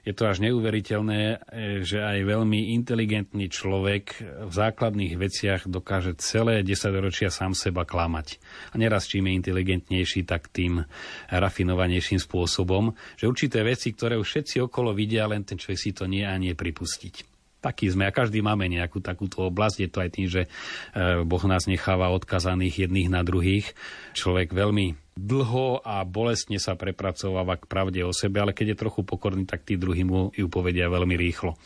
je 0.08 0.16
to 0.16 0.24
až 0.24 0.40
neuveriteľné, 0.40 1.20
e, 1.20 1.36
že 1.84 2.00
aj 2.00 2.24
veľmi 2.24 2.72
inteligentný 2.80 3.52
človek 3.52 4.04
v 4.48 4.52
základných 4.52 5.20
veciach 5.20 5.68
dokáže 5.68 6.16
celé 6.16 6.64
desaťročia 6.64 7.28
sám 7.28 7.52
seba 7.52 7.84
klamať. 7.84 8.40
A 8.72 8.80
neraz 8.80 9.04
čím 9.04 9.28
je 9.28 9.36
inteligentnejší, 9.36 10.24
tak 10.24 10.48
tým 10.48 10.84
rafinovanejším 11.28 12.24
spôsobom, 12.24 12.96
že 13.20 13.28
určité 13.28 13.60
veci, 13.60 13.92
ktoré 13.92 14.16
už 14.16 14.24
všetci 14.24 14.64
okolo 14.64 14.96
vidia, 14.96 15.28
len 15.28 15.44
ten 15.44 15.60
človek 15.60 15.76
si 15.76 15.92
to 15.92 16.08
nie 16.08 16.24
a 16.24 16.32
nie 16.40 16.56
pripustiť. 16.56 17.27
Taký 17.58 17.90
sme 17.90 18.06
a 18.06 18.14
každý 18.14 18.38
máme 18.40 18.70
nejakú 18.70 19.02
takúto 19.02 19.46
oblasť. 19.50 19.76
Je 19.82 19.90
to 19.90 19.98
aj 20.02 20.10
tým, 20.14 20.26
že 20.30 20.42
e, 20.46 20.48
Boh 21.26 21.44
nás 21.46 21.66
necháva 21.66 22.14
odkazaných 22.14 22.86
jedných 22.86 23.10
na 23.10 23.26
druhých. 23.26 23.74
Človek 24.14 24.54
veľmi 24.54 24.94
dlho 25.18 25.82
a 25.82 26.06
bolestne 26.06 26.62
sa 26.62 26.78
prepracováva 26.78 27.58
k 27.58 27.66
pravde 27.66 28.00
o 28.06 28.14
sebe, 28.14 28.38
ale 28.38 28.54
keď 28.54 28.74
je 28.74 28.82
trochu 28.86 29.02
pokorný, 29.02 29.42
tak 29.50 29.66
tí 29.66 29.74
druhí 29.74 30.06
mu 30.06 30.30
ju 30.30 30.46
povedia 30.46 30.86
veľmi 30.86 31.18
rýchlo. 31.18 31.58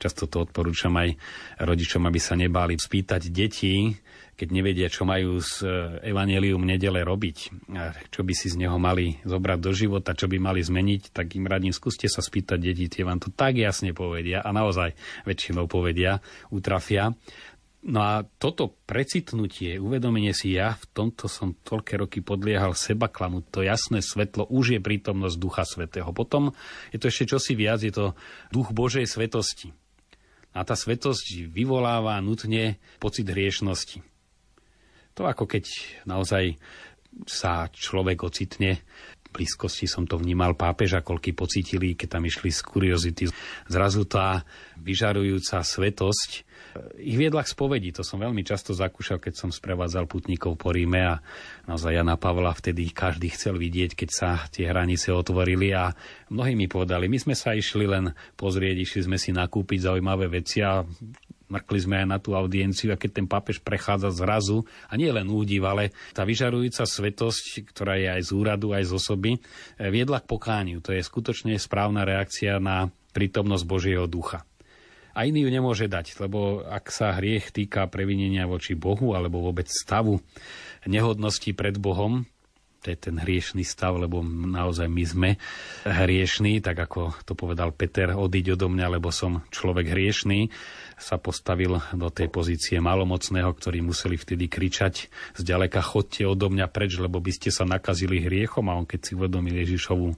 Často 0.00 0.28
to 0.28 0.44
odporúčam 0.44 0.92
aj 0.96 1.16
rodičom, 1.60 2.04
aby 2.04 2.20
sa 2.20 2.36
nebáli 2.36 2.76
spýtať 2.76 3.28
detí, 3.28 3.96
keď 4.40 4.48
nevedia, 4.56 4.88
čo 4.88 5.04
majú 5.04 5.36
z 5.44 5.68
e, 5.68 5.68
Evangelium 6.08 6.64
nedele 6.64 7.04
robiť, 7.04 7.68
čo 8.08 8.24
by 8.24 8.32
si 8.32 8.48
z 8.48 8.56
neho 8.56 8.80
mali 8.80 9.20
zobrať 9.28 9.58
do 9.60 9.72
života, 9.76 10.16
čo 10.16 10.32
by 10.32 10.40
mali 10.40 10.64
zmeniť, 10.64 11.12
tak 11.12 11.36
im 11.36 11.44
radím, 11.44 11.76
skúste 11.76 12.08
sa 12.08 12.24
spýtať 12.24 12.56
deti, 12.56 12.88
tie 12.88 13.04
vám 13.04 13.20
to 13.20 13.28
tak 13.28 13.60
jasne 13.60 13.92
povedia 13.92 14.40
a 14.40 14.48
naozaj 14.48 14.96
väčšinou 15.28 15.68
povedia, 15.68 16.24
utrafia. 16.48 17.12
No 17.84 18.00
a 18.00 18.24
toto 18.24 18.80
precitnutie, 18.88 19.76
uvedomenie 19.76 20.32
si 20.32 20.56
ja, 20.56 20.76
v 20.80 20.84
tomto 20.88 21.28
som 21.28 21.52
toľké 21.52 22.00
roky 22.00 22.18
podliehal 22.24 22.72
seba 22.72 23.12
klamu, 23.12 23.44
to 23.44 23.60
jasné 23.60 24.00
svetlo 24.00 24.48
už 24.48 24.76
je 24.76 24.80
prítomnosť 24.80 25.36
Ducha 25.36 25.64
Svetého. 25.68 26.08
Potom 26.16 26.56
je 26.92 27.00
to 27.00 27.12
ešte 27.12 27.36
čosi 27.36 27.52
viac, 27.56 27.84
je 27.84 27.92
to 27.92 28.16
duch 28.48 28.72
Božej 28.72 29.04
svetosti. 29.04 29.76
A 30.56 30.64
tá 30.64 30.76
svetosť 30.76 31.48
vyvoláva 31.48 32.20
nutne 32.24 32.80
pocit 33.00 33.28
hriešnosti. 33.28 34.09
To 35.18 35.26
ako 35.26 35.44
keď 35.46 35.64
naozaj 36.06 36.58
sa 37.26 37.66
človek 37.70 38.22
ocitne 38.22 38.80
v 39.30 39.46
blízkosti 39.46 39.86
som 39.86 40.10
to 40.10 40.18
vnímal 40.18 40.58
pápeža, 40.58 41.06
koľky 41.06 41.30
pocitili, 41.30 41.94
keď 41.94 42.18
tam 42.18 42.26
išli 42.26 42.50
z 42.50 42.60
kuriozity. 42.66 43.24
Zrazu 43.70 44.02
tá 44.02 44.42
vyžarujúca 44.82 45.62
svetosť 45.62 46.50
ich 47.02 47.18
viedla 47.18 47.42
k 47.42 47.50
spovedi. 47.50 47.90
To 47.94 48.06
som 48.06 48.22
veľmi 48.22 48.42
často 48.46 48.74
zakúšal, 48.74 49.18
keď 49.18 49.34
som 49.38 49.50
sprevádzal 49.50 50.06
putníkov 50.06 50.54
po 50.58 50.70
Ríme 50.70 51.02
a 51.02 51.22
naozaj 51.66 51.98
Jana 51.98 52.14
Pavla 52.14 52.54
vtedy 52.54 52.90
každý 52.94 53.30
chcel 53.34 53.58
vidieť, 53.58 53.98
keď 53.98 54.10
sa 54.10 54.30
tie 54.50 54.70
hranice 54.70 55.10
otvorili 55.10 55.74
a 55.74 55.90
mnohí 56.30 56.54
mi 56.54 56.70
povedali, 56.70 57.10
my 57.10 57.18
sme 57.18 57.34
sa 57.34 57.54
išli 57.54 57.86
len 57.90 58.14
pozrieť, 58.38 58.76
išli 58.82 59.00
sme 59.10 59.18
si 59.18 59.34
nakúpiť 59.34 59.90
zaujímavé 59.90 60.30
veci 60.30 60.62
a 60.62 60.82
mrkli 61.50 61.78
sme 61.82 61.96
aj 62.02 62.06
na 62.06 62.18
tú 62.22 62.38
audienciu 62.38 62.94
a 62.94 63.00
keď 63.00 63.10
ten 63.20 63.26
pápež 63.26 63.60
prechádza 63.60 64.14
zrazu, 64.14 64.64
a 64.86 64.94
nie 64.94 65.10
len 65.10 65.26
údiv, 65.26 65.66
ale 65.66 65.90
tá 66.14 66.22
vyžarujúca 66.22 66.86
svetosť, 66.86 67.68
ktorá 67.74 67.98
je 67.98 68.08
aj 68.08 68.22
z 68.24 68.30
úradu, 68.32 68.72
aj 68.72 68.86
z 68.86 68.92
osoby, 68.94 69.30
eh, 69.36 69.90
viedla 69.90 70.22
k 70.22 70.30
pokániu. 70.30 70.78
To 70.86 70.94
je 70.94 71.02
skutočne 71.02 71.58
správna 71.58 72.06
reakcia 72.06 72.62
na 72.62 72.88
prítomnosť 73.10 73.64
Božieho 73.66 74.06
ducha. 74.06 74.46
A 75.10 75.26
iný 75.26 75.42
ju 75.42 75.50
nemôže 75.50 75.90
dať, 75.90 76.22
lebo 76.22 76.62
ak 76.62 76.86
sa 76.94 77.18
hriech 77.18 77.50
týka 77.50 77.90
previnenia 77.90 78.46
voči 78.46 78.78
Bohu 78.78 79.18
alebo 79.18 79.42
vôbec 79.42 79.66
stavu 79.66 80.22
nehodnosti 80.86 81.50
pred 81.50 81.74
Bohom, 81.76 82.24
to 82.80 82.88
je 82.88 82.96
ten 82.96 83.20
hriešný 83.20 83.60
stav, 83.60 84.00
lebo 84.00 84.24
naozaj 84.24 84.88
my 84.88 85.04
sme 85.04 85.30
hriešní, 85.84 86.64
tak 86.64 86.80
ako 86.80 87.12
to 87.28 87.36
povedal 87.36 87.76
Peter, 87.76 88.16
odiť 88.16 88.56
odo 88.56 88.72
mňa, 88.72 88.96
lebo 88.96 89.12
som 89.12 89.44
človek 89.52 89.92
hriešný, 89.92 90.48
sa 91.00 91.16
postavil 91.16 91.80
do 91.96 92.08
tej 92.12 92.28
pozície 92.28 92.76
malomocného, 92.80 93.52
ktorí 93.52 93.80
museli 93.80 94.20
vtedy 94.20 94.48
kričať 94.48 95.08
zďaleka 95.36 95.80
chodte 95.80 96.24
odo 96.28 96.52
mňa 96.52 96.68
preč, 96.68 97.00
lebo 97.00 97.20
by 97.20 97.32
ste 97.32 97.48
sa 97.48 97.64
nakazili 97.64 98.20
hriechom 98.20 98.68
a 98.68 98.76
on 98.76 98.88
keď 98.88 99.00
si 99.00 99.12
uvedomil 99.16 99.60
Ježišovú 99.64 100.16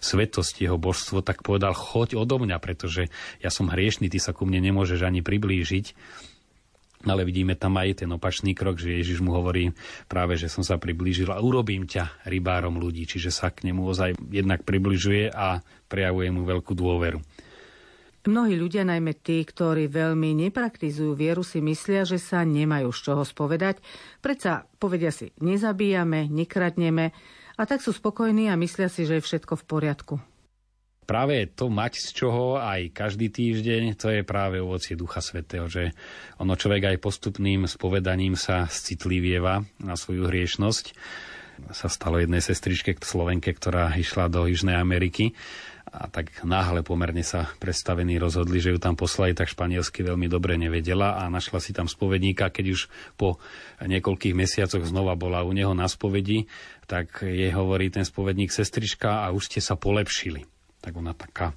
svetosť, 0.00 0.64
jeho 0.64 0.80
božstvo, 0.80 1.20
tak 1.20 1.44
povedal 1.44 1.76
choď 1.76 2.20
odo 2.20 2.40
mňa, 2.40 2.56
pretože 2.60 3.12
ja 3.40 3.52
som 3.52 3.68
hriešný, 3.68 4.08
ty 4.08 4.20
sa 4.20 4.36
ku 4.36 4.48
mne 4.48 4.64
nemôžeš 4.72 5.04
ani 5.04 5.20
priblížiť. 5.20 5.96
Ale 7.04 7.28
vidíme 7.28 7.52
tam 7.54 7.76
aj 7.76 8.04
ten 8.04 8.10
opačný 8.12 8.56
krok, 8.56 8.80
že 8.80 8.96
Ježiš 8.96 9.20
mu 9.20 9.36
hovorí 9.36 9.76
práve, 10.08 10.40
že 10.40 10.48
som 10.48 10.64
sa 10.64 10.80
priblížil 10.80 11.28
a 11.28 11.40
urobím 11.40 11.84
ťa 11.84 12.24
rybárom 12.24 12.80
ľudí. 12.80 13.04
Čiže 13.04 13.30
sa 13.30 13.52
k 13.52 13.68
nemu 13.68 13.84
ozaj 13.84 14.16
jednak 14.32 14.64
približuje 14.64 15.28
a 15.28 15.60
prejavuje 15.88 16.28
mu 16.32 16.48
veľkú 16.48 16.72
dôveru. 16.72 17.20
Mnohí 18.24 18.56
ľudia, 18.56 18.88
najmä 18.88 19.20
tí, 19.20 19.44
ktorí 19.44 19.84
veľmi 19.84 20.32
nepraktizujú 20.48 21.12
vieru, 21.12 21.44
si 21.44 21.60
myslia, 21.60 22.08
že 22.08 22.16
sa 22.16 22.40
nemajú 22.40 22.88
z 22.88 23.00
čoho 23.04 23.20
spovedať. 23.20 23.84
Predsa 24.24 24.64
povedia 24.80 25.12
si, 25.12 25.36
nezabíjame, 25.44 26.32
nekradneme 26.32 27.12
a 27.60 27.62
tak 27.68 27.84
sú 27.84 27.92
spokojní 27.92 28.48
a 28.48 28.56
myslia 28.56 28.88
si, 28.88 29.04
že 29.04 29.20
je 29.20 29.26
všetko 29.28 29.60
v 29.60 29.64
poriadku. 29.68 30.14
Práve 31.04 31.46
to 31.52 31.68
mať 31.68 32.00
z 32.00 32.08
čoho 32.16 32.56
aj 32.56 32.90
každý 32.96 33.28
týždeň, 33.28 33.94
to 34.00 34.08
je 34.10 34.26
práve 34.26 34.58
ovocie 34.58 34.96
Ducha 34.96 35.20
Svetého, 35.20 35.68
že 35.68 35.92
ono 36.40 36.56
človek 36.56 36.96
aj 36.96 37.04
postupným 37.04 37.68
spovedaním 37.68 38.34
sa 38.34 38.64
citlivieva 38.66 39.62
na 39.78 39.94
svoju 39.94 40.26
hriešnosť. 40.26 40.96
Sa 41.70 41.86
stalo 41.86 42.18
jednej 42.18 42.42
sestričke 42.42 42.98
Slovenke, 42.98 43.54
ktorá 43.54 43.94
išla 43.94 44.26
do 44.26 44.50
Južnej 44.50 44.74
Ameriky 44.74 45.38
a 45.94 46.10
tak 46.10 46.42
náhle 46.42 46.82
pomerne 46.82 47.22
sa 47.22 47.46
predstavení 47.62 48.18
rozhodli, 48.18 48.58
že 48.58 48.74
ju 48.74 48.78
tam 48.82 48.98
poslali, 48.98 49.30
tak 49.30 49.46
španielsky 49.46 50.02
veľmi 50.02 50.26
dobre 50.26 50.58
nevedela 50.58 51.22
a 51.22 51.30
našla 51.30 51.62
si 51.62 51.70
tam 51.70 51.86
spovedníka, 51.86 52.50
keď 52.50 52.74
už 52.74 52.80
po 53.14 53.38
niekoľkých 53.78 54.34
mesiacoch 54.34 54.82
znova 54.82 55.14
bola 55.14 55.46
u 55.46 55.54
neho 55.54 55.70
na 55.70 55.86
spovedi, 55.86 56.50
tak 56.90 57.22
jej 57.22 57.54
hovorí 57.54 57.94
ten 57.94 58.02
spovedník, 58.02 58.50
sestrička, 58.50 59.22
a 59.22 59.30
už 59.30 59.54
ste 59.54 59.60
sa 59.62 59.78
polepšili. 59.78 60.53
Tak 60.84 60.92
ona 60.92 61.16
taká 61.16 61.56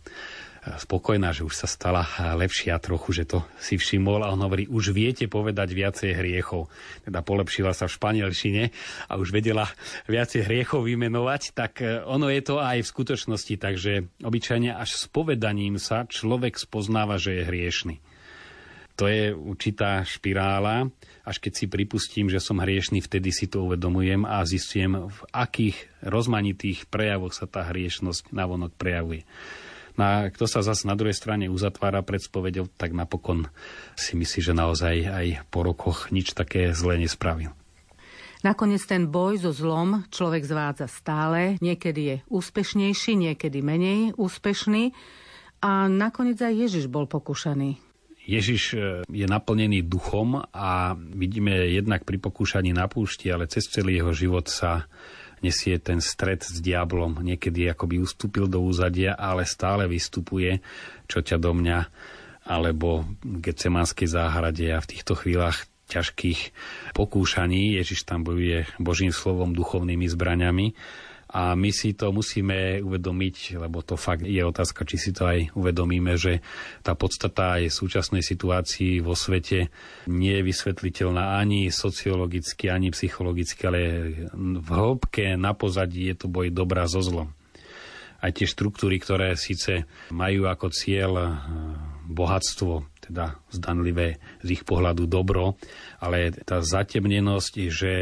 spokojná, 0.76 1.32
že 1.32 1.48
už 1.48 1.56
sa 1.56 1.68
stala 1.70 2.04
lepšia 2.36 2.76
trochu, 2.84 3.16
že 3.16 3.24
to 3.24 3.40
si 3.56 3.80
všimol 3.80 4.28
a 4.28 4.34
on 4.36 4.44
hovorí, 4.44 4.68
už 4.68 4.92
viete 4.92 5.24
povedať 5.32 5.72
viacej 5.72 6.12
hriechov. 6.20 6.68
Teda 7.08 7.24
polepšila 7.24 7.72
sa 7.72 7.88
v 7.88 7.96
španielčine 7.96 8.64
a 9.08 9.14
už 9.16 9.32
vedela 9.32 9.72
viacej 10.12 10.44
hriechov 10.44 10.84
vymenovať, 10.84 11.56
tak 11.56 11.80
e, 11.80 12.04
ono 12.04 12.28
je 12.28 12.42
to 12.44 12.60
aj 12.60 12.84
v 12.84 12.92
skutočnosti, 12.92 13.56
takže 13.56 13.92
obyčajne 14.20 14.76
až 14.76 14.90
s 15.00 15.06
povedaním 15.08 15.80
sa 15.80 16.04
človek 16.04 16.60
spoznáva, 16.60 17.16
že 17.16 17.40
je 17.40 17.48
hriešný. 17.48 17.96
To 18.98 19.06
je 19.06 19.30
určitá 19.30 20.02
špirála, 20.02 20.90
až 21.22 21.38
keď 21.38 21.54
si 21.54 21.66
pripustím, 21.70 22.34
že 22.34 22.42
som 22.42 22.58
hriešný, 22.58 22.98
vtedy 22.98 23.30
si 23.30 23.46
to 23.46 23.70
uvedomujem 23.70 24.26
a 24.26 24.42
zistujem, 24.42 25.14
v 25.14 25.20
akých 25.30 25.78
rozmanitých 26.02 26.90
prejavoch 26.90 27.30
sa 27.30 27.46
tá 27.46 27.62
hriešnosť 27.70 28.34
navonok 28.34 28.74
prejavuje. 28.74 29.22
No 29.98 30.02
a 30.06 30.14
kto 30.34 30.46
sa 30.50 30.66
zase 30.66 30.90
na 30.90 30.98
druhej 30.98 31.14
strane 31.14 31.50
uzatvára 31.50 32.02
pred 32.02 32.22
spovedou, 32.22 32.70
tak 32.74 32.94
napokon 32.94 33.50
si 33.94 34.18
myslí, 34.18 34.40
že 34.46 34.54
naozaj 34.58 34.96
aj 35.10 35.28
po 35.50 35.66
rokoch 35.66 36.10
nič 36.10 36.34
také 36.34 36.74
zlé 36.74 37.02
nespravil. 37.02 37.54
Nakoniec 38.46 38.86
ten 38.86 39.10
boj 39.10 39.42
so 39.42 39.50
zlom 39.54 40.06
človek 40.14 40.46
zvádza 40.46 40.86
stále, 40.86 41.58
niekedy 41.62 42.02
je 42.02 42.16
úspešnejší, 42.30 43.18
niekedy 43.18 43.66
menej 43.66 44.14
úspešný 44.14 44.94
a 45.66 45.90
nakoniec 45.90 46.38
aj 46.38 46.54
Ježiš 46.54 46.86
bol 46.86 47.10
pokúšaný. 47.10 47.87
Ježiš 48.28 48.64
e, 48.76 48.78
je 49.08 49.24
naplnený 49.24 49.88
duchom 49.88 50.44
a 50.52 50.94
vidíme 51.00 51.72
jednak 51.72 52.04
pri 52.04 52.20
pokúšaní 52.20 52.76
na 52.76 52.92
púšti, 52.92 53.32
ale 53.32 53.48
cez 53.48 53.72
celý 53.72 54.04
jeho 54.04 54.12
život 54.12 54.52
sa 54.52 54.92
nesie 55.40 55.80
ten 55.80 56.04
stred 56.04 56.44
s 56.44 56.60
diablom. 56.60 57.24
Niekedy 57.24 57.72
akoby 57.72 58.04
ustúpil 58.04 58.52
do 58.52 58.60
úzadia, 58.60 59.16
ale 59.16 59.48
stále 59.48 59.88
vystupuje, 59.88 60.60
čo 61.08 61.24
ťa 61.24 61.40
do 61.40 61.56
mňa, 61.56 61.80
alebo 62.52 63.08
v 63.24 63.40
Getsemanskej 63.40 64.12
záhrade 64.12 64.76
a 64.76 64.84
v 64.84 64.90
týchto 64.92 65.16
chvíľach 65.16 65.64
ťažkých 65.88 66.52
pokúšaní. 66.92 67.80
Ježiš 67.80 68.04
tam 68.04 68.28
bojuje 68.28 68.68
Božím 68.76 69.16
slovom, 69.16 69.56
duchovnými 69.56 70.04
zbraňami 70.12 70.76
a 71.28 71.60
my 71.60 71.72
si 71.76 71.92
to 71.92 72.16
musíme 72.16 72.80
uvedomiť, 72.80 73.60
lebo 73.60 73.84
to 73.84 74.00
fakt 74.00 74.24
je 74.24 74.40
otázka, 74.40 74.88
či 74.88 74.96
si 74.96 75.12
to 75.12 75.28
aj 75.28 75.52
uvedomíme, 75.60 76.16
že 76.16 76.40
tá 76.80 76.96
podstata 76.96 77.60
aj 77.60 77.68
súčasnej 77.68 78.24
situácii 78.24 79.04
vo 79.04 79.12
svete 79.12 79.68
nie 80.08 80.34
je 80.40 80.48
vysvetliteľná 80.48 81.36
ani 81.36 81.68
sociologicky, 81.68 82.72
ani 82.72 82.96
psychologicky, 82.96 83.62
ale 83.68 83.82
v 84.36 84.70
hĺbke 84.72 85.36
na 85.36 85.52
pozadí 85.52 86.08
je 86.08 86.16
to 86.16 86.28
boj 86.32 86.48
dobrá 86.48 86.88
so 86.88 87.04
zlom. 87.04 87.36
Aj 88.24 88.32
tie 88.32 88.48
štruktúry, 88.48 88.98
ktoré 88.98 89.36
síce 89.36 89.86
majú 90.10 90.48
ako 90.48 90.72
cieľ 90.72 91.12
eh, 91.22 91.30
bohatstvo, 92.08 92.97
teda 93.08 93.40
zdanlivé 93.48 94.20
z 94.44 94.48
ich 94.60 94.64
pohľadu 94.68 95.08
dobro, 95.08 95.56
ale 96.04 96.36
tá 96.44 96.60
zatemnenosť, 96.60 97.54
že 97.72 97.94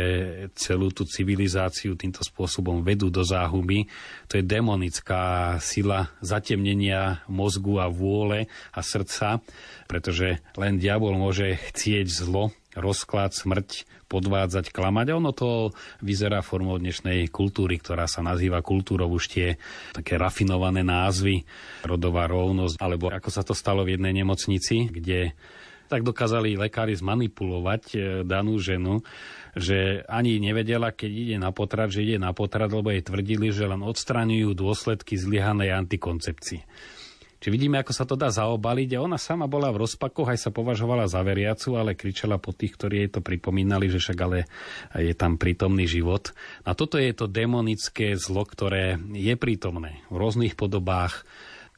celú 0.58 0.90
tú 0.90 1.06
civilizáciu 1.06 1.94
týmto 1.94 2.26
spôsobom 2.26 2.82
vedú 2.82 3.14
do 3.14 3.22
záhuby, 3.22 3.86
to 4.26 4.42
je 4.42 4.44
demonická 4.44 5.56
sila 5.62 6.10
zatemnenia 6.26 7.22
mozgu 7.30 7.78
a 7.78 7.88
vôle 7.88 8.50
a 8.74 8.82
srdca, 8.82 9.40
pretože 9.86 10.42
len 10.58 10.82
diabol 10.82 11.14
môže 11.14 11.56
chcieť 11.72 12.06
zlo 12.10 12.50
rozklad, 12.76 13.32
smrť, 13.34 13.88
podvádzať, 14.06 14.70
klamať. 14.70 15.06
A 15.12 15.18
ono 15.18 15.32
to 15.32 15.74
vyzerá 16.04 16.46
formou 16.46 16.78
dnešnej 16.78 17.28
kultúry, 17.34 17.82
ktorá 17.82 18.06
sa 18.06 18.22
nazýva 18.22 18.62
kultúrou 18.62 19.10
už 19.10 19.32
tie 19.32 19.48
také 19.96 20.20
rafinované 20.20 20.86
názvy, 20.86 21.48
rodová 21.88 22.30
rovnosť, 22.30 22.76
alebo 22.78 23.10
ako 23.10 23.30
sa 23.32 23.42
to 23.42 23.58
stalo 23.58 23.82
v 23.88 23.98
jednej 23.98 24.14
nemocnici, 24.24 24.92
kde 24.92 25.34
tak 25.86 26.02
dokázali 26.02 26.58
lekári 26.58 26.98
zmanipulovať 26.98 27.84
e, 27.94 27.98
danú 28.26 28.58
ženu, 28.58 29.06
že 29.54 30.02
ani 30.10 30.42
nevedela, 30.42 30.92
keď 30.92 31.12
ide 31.14 31.38
na 31.38 31.54
potrat, 31.54 31.94
že 31.94 32.02
ide 32.02 32.18
na 32.18 32.34
potrat, 32.34 32.74
lebo 32.74 32.90
jej 32.90 33.06
tvrdili, 33.06 33.54
že 33.54 33.70
len 33.70 33.86
odstraňujú 33.86 34.52
dôsledky 34.58 35.16
zlyhanej 35.16 35.72
antikoncepcie. 35.72 36.66
Či 37.46 37.54
vidíme, 37.54 37.78
ako 37.78 37.94
sa 37.94 38.10
to 38.10 38.18
dá 38.18 38.34
zaobaliť 38.34 38.98
a 38.98 39.06
ona 39.06 39.22
sama 39.22 39.46
bola 39.46 39.70
v 39.70 39.86
rozpakoch, 39.86 40.34
aj 40.34 40.42
sa 40.42 40.50
považovala 40.50 41.06
za 41.06 41.22
veriacu, 41.22 41.78
ale 41.78 41.94
kričala 41.94 42.42
po 42.42 42.58
tých, 42.58 42.74
ktorí 42.74 43.06
jej 43.06 43.10
to 43.14 43.22
pripomínali, 43.22 43.86
že 43.86 44.02
však 44.02 44.18
ale 44.26 44.50
je 44.98 45.14
tam 45.14 45.38
prítomný 45.38 45.86
život. 45.86 46.34
A 46.66 46.74
toto 46.74 46.98
je 46.98 47.14
to 47.14 47.30
demonické 47.30 48.18
zlo, 48.18 48.50
ktoré 48.50 48.98
je 49.14 49.38
prítomné 49.38 50.02
v 50.10 50.16
rôznych 50.18 50.58
podobách. 50.58 51.22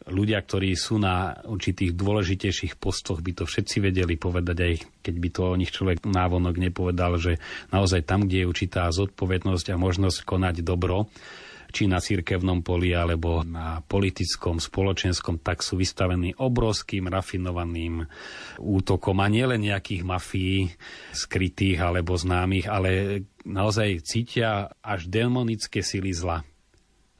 Ľudia, 0.07 0.39
ktorí 0.39 0.71
sú 0.79 1.03
na 1.03 1.35
určitých 1.43 1.99
dôležitejších 1.99 2.79
postoch, 2.79 3.19
by 3.19 3.35
to 3.35 3.43
všetci 3.43 3.91
vedeli 3.91 4.15
povedať, 4.15 4.57
aj 4.63 4.73
keď 5.03 5.15
by 5.19 5.29
to 5.35 5.41
o 5.51 5.59
nich 5.59 5.75
človek 5.75 5.99
návonok 6.07 6.55
nepovedal, 6.63 7.19
že 7.19 7.43
naozaj 7.75 8.07
tam, 8.07 8.23
kde 8.23 8.47
je 8.47 8.49
určitá 8.55 8.87
zodpovednosť 8.87 9.75
a 9.75 9.75
možnosť 9.75 10.23
konať 10.23 10.63
dobro, 10.63 11.11
či 11.71 11.85
na 11.85 11.99
cirkevnom 11.99 12.63
poli 12.63 12.95
alebo 12.95 13.43
na 13.43 13.83
politickom, 13.83 14.57
spoločenskom, 14.57 15.43
tak 15.43 15.61
sú 15.61 15.75
vystavení 15.77 16.35
obrovským 16.39 17.07
rafinovaným 17.11 18.07
útokom 18.59 19.17
a 19.19 19.27
nielen 19.27 19.67
nejakých 19.67 20.03
mafií 20.07 20.71
skrytých 21.11 21.79
alebo 21.83 22.15
známych, 22.15 22.65
ale 22.67 23.23
naozaj 23.43 24.03
cítia 24.03 24.71
až 24.79 25.07
demonické 25.07 25.83
sily 25.83 26.11
zla. 26.11 26.43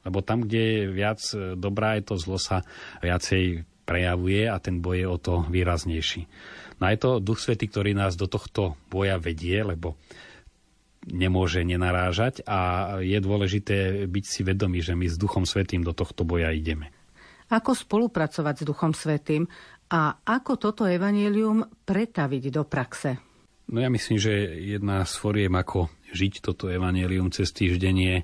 Lebo 0.06 0.24
tam, 0.24 0.48
kde 0.48 0.62
je 0.62 0.80
viac 0.88 1.20
dobrá, 1.58 2.00
je 2.00 2.08
to 2.08 2.14
zlo 2.16 2.38
sa 2.40 2.64
viacej 3.04 3.68
prejavuje 3.88 4.44
a 4.44 4.60
ten 4.60 4.84
boj 4.84 4.96
je 5.00 5.08
o 5.08 5.16
to 5.16 5.34
výraznejší. 5.48 6.28
No 6.78 6.92
je 6.92 6.98
to 7.00 7.24
Duch 7.24 7.40
Svety, 7.40 7.72
ktorý 7.72 7.96
nás 7.96 8.14
do 8.20 8.28
tohto 8.28 8.76
boja 8.92 9.16
vedie, 9.16 9.64
lebo 9.64 9.96
nemôže 11.08 11.64
nenarážať 11.64 12.44
a 12.44 12.60
je 13.00 13.18
dôležité 13.18 14.06
byť 14.06 14.24
si 14.24 14.40
vedomý, 14.44 14.84
že 14.84 14.94
my 14.94 15.08
s 15.08 15.16
Duchom 15.16 15.48
Svetým 15.48 15.82
do 15.82 15.96
tohto 15.96 16.22
boja 16.22 16.52
ideme. 16.52 16.92
Ako 17.48 17.72
spolupracovať 17.72 18.62
s 18.62 18.64
Duchom 18.68 18.92
Svetým 18.92 19.48
a 19.88 20.20
ako 20.20 20.60
toto 20.60 20.84
evanelium 20.84 21.64
pretaviť 21.88 22.44
do 22.52 22.62
praxe? 22.68 23.16
No 23.68 23.84
ja 23.84 23.88
myslím, 23.92 24.16
že 24.20 24.32
jedna 24.60 25.04
z 25.04 25.14
foriem, 25.16 25.52
ako 25.52 25.92
žiť 26.12 26.40
toto 26.40 26.72
evanelium 26.72 27.28
cez 27.28 27.52
týždeň 27.52 27.96
je 27.96 28.16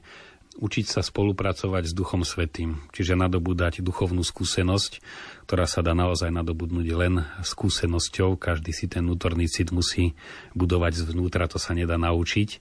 učiť 0.54 0.86
sa 0.86 1.00
spolupracovať 1.02 1.90
s 1.90 1.96
Duchom 1.96 2.22
Svetým, 2.22 2.78
čiže 2.94 3.18
nadobúdať 3.18 3.82
duchovnú 3.82 4.22
skúsenosť, 4.22 5.02
ktorá 5.44 5.66
sa 5.66 5.82
dá 5.82 5.92
naozaj 5.92 6.30
nadobudnúť 6.30 6.86
len 6.94 7.14
skúsenosťou. 7.42 8.38
Každý 8.38 8.70
si 8.70 8.86
ten 8.86 9.02
vnútorný 9.02 9.50
cit 9.50 9.74
musí 9.74 10.14
budovať 10.54 11.04
zvnútra, 11.04 11.50
to 11.50 11.58
sa 11.58 11.74
nedá 11.74 11.98
naučiť 11.98 12.48
e, 12.54 12.58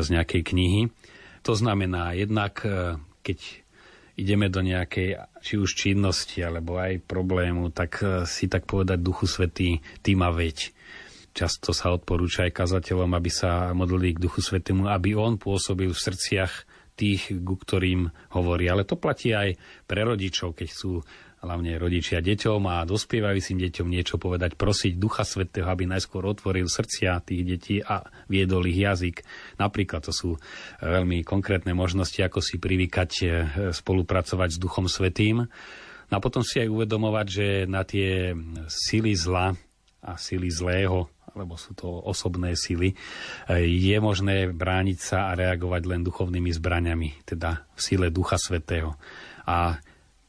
z 0.00 0.06
nejakej 0.16 0.42
knihy. 0.42 0.80
To 1.44 1.52
znamená, 1.52 2.16
jednak 2.16 2.64
e, 2.64 2.96
keď 3.20 3.38
ideme 4.16 4.48
do 4.48 4.64
nejakej 4.64 5.20
či 5.44 5.60
už 5.60 5.76
činnosti 5.76 6.40
alebo 6.40 6.80
aj 6.80 7.04
problému, 7.04 7.68
tak 7.68 8.00
e, 8.00 8.24
si 8.24 8.48
tak 8.48 8.64
povedať 8.64 8.98
Duchu 9.04 9.28
Svetý, 9.28 9.84
ty 10.00 10.16
ma 10.16 10.32
veď. 10.32 10.72
Často 11.36 11.76
sa 11.76 11.92
odporúča 11.92 12.48
aj 12.48 12.56
kazateľom, 12.56 13.12
aby 13.12 13.28
sa 13.28 13.68
modlili 13.76 14.16
k 14.16 14.24
Duchu 14.24 14.40
Svetému, 14.40 14.88
aby 14.88 15.12
on 15.12 15.36
pôsobil 15.36 15.92
v 15.92 16.00
srdciach 16.00 16.75
tých, 16.96 17.36
ku 17.44 17.54
ktorým 17.60 18.08
hovorí. 18.32 18.66
Ale 18.66 18.88
to 18.88 18.96
platí 18.96 19.36
aj 19.36 19.54
pre 19.84 20.02
rodičov, 20.02 20.56
keď 20.56 20.68
sú 20.72 21.04
hlavne 21.44 21.76
rodičia 21.76 22.24
deťom 22.24 22.60
a 22.66 22.88
dospievajúcim 22.88 23.60
deťom 23.60 23.86
niečo 23.86 24.16
povedať, 24.16 24.58
prosiť 24.58 24.98
Ducha 24.98 25.22
Svetého, 25.22 25.68
aby 25.68 25.86
najskôr 25.86 26.24
otvoril 26.26 26.66
srdcia 26.66 27.22
tých 27.22 27.42
detí 27.46 27.76
a 27.78 28.02
viedol 28.26 28.66
ich 28.66 28.80
jazyk. 28.80 29.22
Napríklad 29.60 30.08
to 30.08 30.12
sú 30.16 30.30
veľmi 30.82 31.22
konkrétne 31.22 31.76
možnosti, 31.76 32.18
ako 32.18 32.42
si 32.42 32.56
privykať 32.58 33.10
e, 33.22 33.26
spolupracovať 33.70 34.56
s 34.56 34.58
Duchom 34.58 34.90
Svetým. 34.90 35.46
No 36.06 36.14
a 36.18 36.22
potom 36.22 36.42
si 36.42 36.58
aj 36.58 36.72
uvedomovať, 36.72 37.26
že 37.28 37.46
na 37.70 37.86
tie 37.86 38.34
sily 38.66 39.14
zla 39.14 39.54
a 40.02 40.12
sily 40.18 40.50
zlého 40.50 41.10
lebo 41.36 41.60
sú 41.60 41.76
to 41.76 41.86
osobné 41.86 42.56
sily, 42.56 42.96
je 43.52 43.96
možné 44.00 44.48
brániť 44.48 44.98
sa 44.98 45.18
a 45.28 45.36
reagovať 45.36 45.82
len 45.84 46.00
duchovnými 46.00 46.48
zbraniami, 46.48 47.28
teda 47.28 47.68
v 47.76 47.80
sile 47.80 48.08
Ducha 48.08 48.40
Svetého. 48.40 48.96
A 49.44 49.76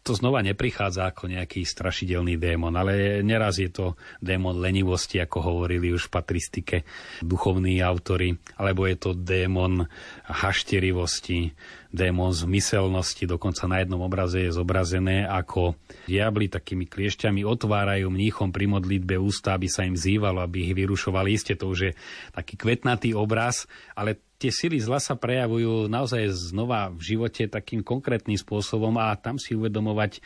to 0.08 0.16
znova 0.16 0.40
neprichádza 0.40 1.12
ako 1.12 1.28
nejaký 1.28 1.68
strašidelný 1.68 2.40
démon, 2.40 2.72
ale 2.80 3.20
neraz 3.28 3.60
je 3.60 3.68
to 3.68 4.00
démon 4.24 4.56
lenivosti, 4.56 5.20
ako 5.20 5.44
hovorili 5.44 5.92
už 5.92 6.08
v 6.08 6.14
patristike 6.16 6.78
duchovní 7.20 7.84
autory, 7.84 8.40
alebo 8.56 8.88
je 8.88 8.96
to 8.96 9.12
démon 9.12 9.84
hašterivosti, 10.32 11.52
démon 11.92 12.32
zmyselnosti, 12.32 13.28
dokonca 13.28 13.68
na 13.68 13.84
jednom 13.84 14.00
obraze 14.00 14.48
je 14.48 14.56
zobrazené, 14.56 15.28
ako 15.28 15.76
diabli 16.08 16.48
takými 16.48 16.88
kliešťami 16.88 17.44
otvárajú 17.44 18.08
mníchom 18.08 18.56
pri 18.56 18.72
modlitbe 18.72 19.20
ústa, 19.20 19.60
aby 19.60 19.68
sa 19.68 19.84
im 19.84 20.00
zývalo, 20.00 20.40
aby 20.40 20.72
ich 20.72 20.74
vyrušovali. 20.76 21.36
Isté 21.36 21.60
to 21.60 21.68
už 21.68 21.80
je 21.80 21.92
taký 22.32 22.56
kvetnatý 22.56 23.12
obraz, 23.12 23.68
ale 23.92 24.27
tie 24.38 24.54
sily 24.54 24.78
zla 24.78 25.02
sa 25.02 25.18
prejavujú 25.18 25.90
naozaj 25.90 26.30
znova 26.30 26.94
v 26.94 27.02
živote 27.02 27.50
takým 27.50 27.82
konkrétnym 27.82 28.38
spôsobom 28.38 28.94
a 29.02 29.18
tam 29.18 29.42
si 29.42 29.58
uvedomovať, 29.58 30.12
e, 30.18 30.20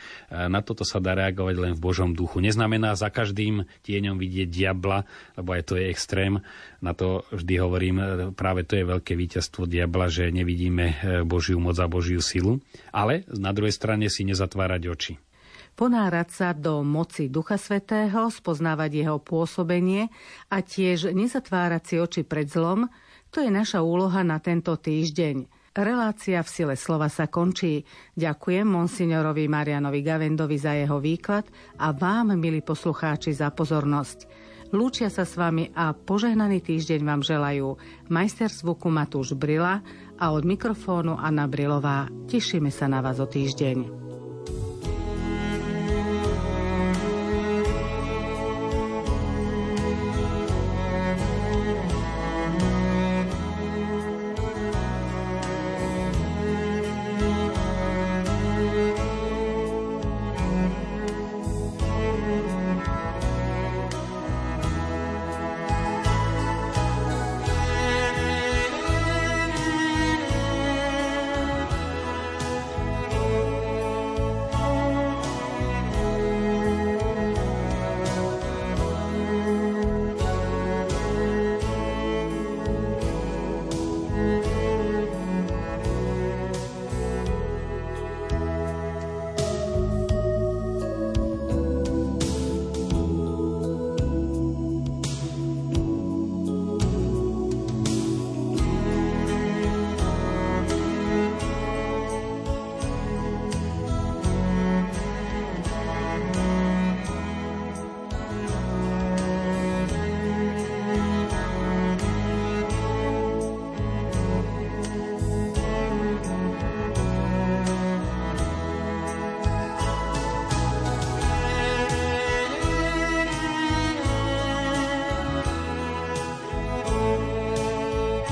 na 0.52 0.60
toto 0.60 0.84
sa 0.84 1.00
dá 1.00 1.16
reagovať 1.16 1.56
len 1.56 1.72
v 1.72 1.80
Božom 1.80 2.12
duchu. 2.12 2.44
Neznamená 2.44 2.92
za 2.92 3.08
každým 3.08 3.64
tieňom 3.82 4.20
vidieť 4.20 4.48
diabla, 4.52 5.08
lebo 5.40 5.56
aj 5.56 5.62
to 5.64 5.74
je 5.80 5.88
extrém. 5.88 6.44
Na 6.84 6.92
to 6.92 7.24
vždy 7.32 7.54
hovorím, 7.56 7.96
e, 7.98 8.04
práve 8.36 8.68
to 8.68 8.76
je 8.76 8.84
veľké 8.84 9.16
víťazstvo 9.16 9.64
diabla, 9.64 10.12
že 10.12 10.28
nevidíme 10.28 10.86
e, 10.92 10.94
Božiu 11.24 11.56
moc 11.56 11.80
a 11.80 11.88
Božiu 11.88 12.20
silu, 12.20 12.60
ale 12.92 13.24
na 13.32 13.56
druhej 13.56 13.72
strane 13.72 14.12
si 14.12 14.28
nezatvárať 14.28 14.84
oči 14.92 15.14
ponárať 15.72 16.28
sa 16.28 16.48
do 16.52 16.84
moci 16.84 17.32
Ducha 17.32 17.56
Svetého, 17.56 18.28
spoznávať 18.28 18.92
jeho 18.92 19.16
pôsobenie 19.16 20.12
a 20.52 20.60
tiež 20.60 21.16
nezatvárať 21.16 21.82
si 21.82 21.94
oči 21.96 22.22
pred 22.28 22.44
zlom, 22.44 22.92
to 23.32 23.40
je 23.40 23.48
naša 23.48 23.80
úloha 23.80 24.20
na 24.20 24.36
tento 24.38 24.76
týždeň. 24.76 25.48
Relácia 25.72 26.44
v 26.44 26.52
sile 26.52 26.74
slova 26.76 27.08
sa 27.08 27.32
končí. 27.32 27.88
Ďakujem 28.12 28.68
monsignorovi 28.68 29.48
Marianovi 29.48 30.04
Gavendovi 30.04 30.60
za 30.60 30.76
jeho 30.76 31.00
výklad 31.00 31.48
a 31.80 31.96
vám, 31.96 32.36
milí 32.36 32.60
poslucháči, 32.60 33.32
za 33.32 33.48
pozornosť. 33.48 34.28
Lúčia 34.76 35.08
sa 35.08 35.24
s 35.24 35.36
vami 35.36 35.72
a 35.72 35.96
požehnaný 35.96 36.60
týždeň 36.60 37.00
vám 37.04 37.24
želajú 37.24 37.80
majster 38.12 38.52
zvuku 38.52 38.92
Matúš 38.92 39.32
Brila 39.32 39.80
a 40.20 40.24
od 40.28 40.44
mikrofónu 40.44 41.16
Anna 41.16 41.48
Brilová. 41.48 42.12
Tešíme 42.28 42.68
sa 42.68 42.84
na 42.84 43.00
vás 43.00 43.16
o 43.16 43.24
týždeň. 43.24 44.11